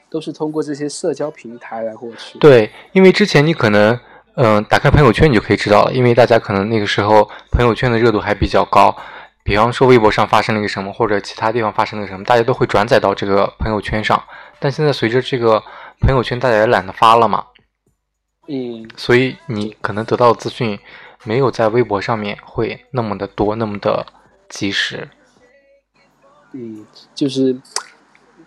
[0.09, 3.98] 都是通过这些社交平台来获取。，对，因为之前你可能，
[4.34, 8.97] 嗯、打开朋友圈你就可以知道了，因为大家可能那个时候朋友圈的热度还比较高，
[9.43, 14.22] 比方说微博上发生了一个什么，或者其他地方发生了什么，大家都会转载到这个朋友圈上。
[14.59, 15.62] 但现在随着这个
[16.01, 17.47] 朋友圈大家也懒得发了嘛，
[18.47, 20.78] 嗯，所以你可能得到的资讯
[21.24, 24.06] 没有在微博上面会那么的多，那么的
[24.48, 25.09] 及时。
[26.52, 27.60] 嗯，就是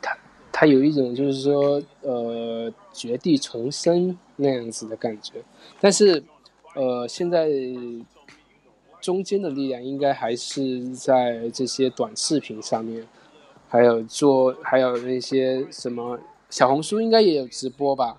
[0.01, 0.17] 他
[0.51, 5.43] 他有一种就是说呃绝地重生那样子的感觉，
[5.79, 6.23] 但是
[6.75, 7.49] 呃现在
[9.01, 13.05] 中间的力量应该还是在这些短视频上面，
[13.67, 16.17] 还有做还有那些什么
[16.49, 18.17] 小红书应该也有直播吧？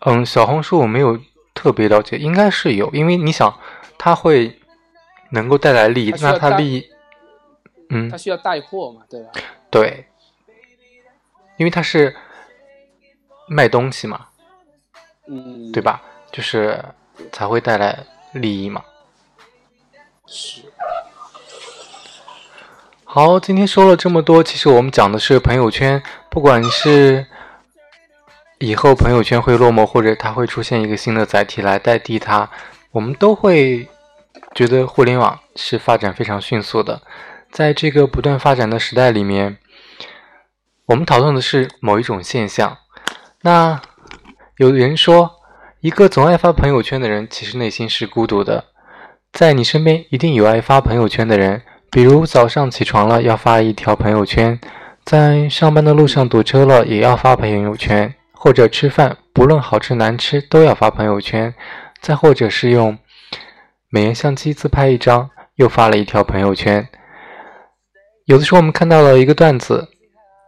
[0.00, 1.18] 嗯，小红书我没有
[1.54, 3.58] 特别了解，应该是有，因为你想，
[3.98, 4.58] 它会
[5.30, 6.90] 能够带来利益，那它利益，
[7.90, 9.30] 嗯它，需要带货嘛，对吧？
[9.70, 10.06] 对，
[11.56, 12.16] 因为它是
[13.48, 14.28] 卖东西嘛，
[15.26, 15.82] 嗯，对？
[15.82, 16.02] 吧？
[16.30, 16.82] 就是
[17.32, 18.84] 才会带来利益嘛。
[20.26, 20.62] 是。
[23.10, 27.24] 好，今天说了这么多，其实我们讲的是朋友圈，不管是
[28.58, 32.50] 以后朋友圈会落寞，或者它会出现一个新的载体来代替它，
[32.90, 33.88] 我们都会
[34.54, 37.00] 觉得互联网是发展非常迅速的。
[37.50, 39.56] 在这个不断发展的时代里面，
[40.84, 42.76] 我们讨论的是某一种现象。
[43.40, 43.80] 那
[44.58, 45.30] 有人说，
[45.80, 48.66] 一个总爱发朋友圈的人，其实内心是孤独的。
[49.32, 54.60] 在你身边一定有爱发朋友圈的人，比如早上起床了要发一条朋友圈，
[55.04, 61.54] 在上班的路上堵车了也要发朋友圈，或者吃饭不论好吃难吃都要发朋友圈，
[62.00, 62.98] 再或者是用
[63.88, 66.86] 美颜相机自拍一张，又发了一条朋友圈。
[68.26, 69.88] 有的时候我们看到了一个段子，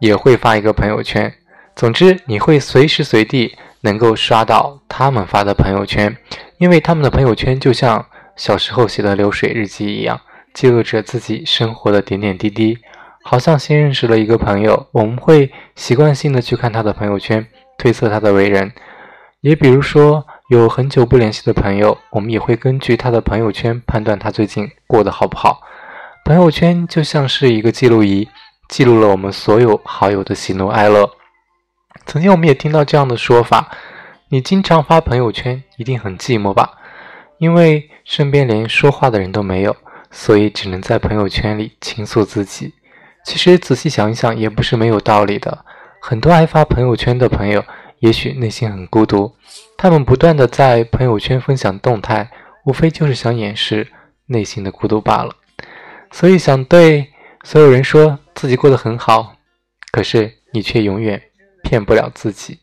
[0.00, 1.32] 也会发一个朋友圈。
[1.74, 6.14] 总之，你会随时随地能够刷到他们发的朋友圈，
[6.58, 8.04] 因为他们的朋友圈就像
[8.36, 10.20] 小时候写的流水日记一样，
[10.54, 12.78] 记录着自己生活的点点滴滴。
[13.22, 17.46] 好像新认识了一个朋友，我们会习惯性的去看他的朋友圈，
[17.76, 18.72] 推测他的为人。
[19.42, 25.60] 也比如说，有很久不联系的朋友，我们也会根据他的朋友圈判断他最近过得好不好。
[26.24, 28.28] 朋友圈就像是一个记录仪，
[28.68, 31.10] 记录了我们所有好友的喜怒哀乐。
[32.06, 33.70] 曾经我们也听到这样的说法：
[34.30, 36.70] 你经常发朋友圈，一定很寂寞吧？
[37.38, 39.74] 因为身边连说话的人都没有，
[40.10, 42.74] 所以只能在朋友圈里倾诉自己。
[43.24, 45.64] 其实仔细想一想，也不是没有道理的。
[46.00, 47.62] 很多爱发朋友圈的朋友，
[47.98, 49.34] 也许内心很孤独，
[49.76, 52.30] 他们不断的在朋友圈分享动态，
[52.64, 53.88] 无非就是想掩饰
[54.26, 55.34] 内心的孤独罢了。
[56.10, 57.12] 所以想对
[57.44, 59.36] 所有人说自己过得很好，
[59.92, 61.22] 可是你却永远
[61.62, 62.60] 骗不了自己。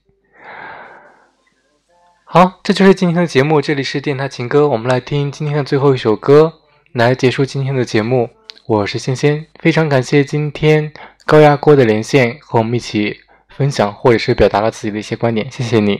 [2.25, 6.61] 好，这就是今天的节目，这里是电台情歌，我们来听今天的最后一首歌，
[6.97, 8.27] 来结束今天的节目。
[8.65, 10.91] 我是仙仙，非常感谢今天
[11.27, 13.19] 高压锅的连线，和我们一起
[13.49, 15.93] 分享或者是表达了自己的一些观点，谢谢你。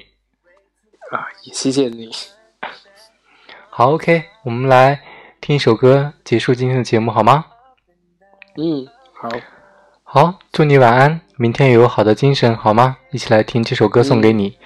[1.12, 2.10] 啊，也谢谢你。
[3.70, 5.00] 好，OK，我们来
[5.40, 7.46] 听一首歌结束今天的节目好吗？
[8.58, 9.30] 嗯，好，
[10.02, 12.98] 好，祝你晚安，明天有好的精神好吗？
[13.12, 14.58] 一起来听这首歌送给你。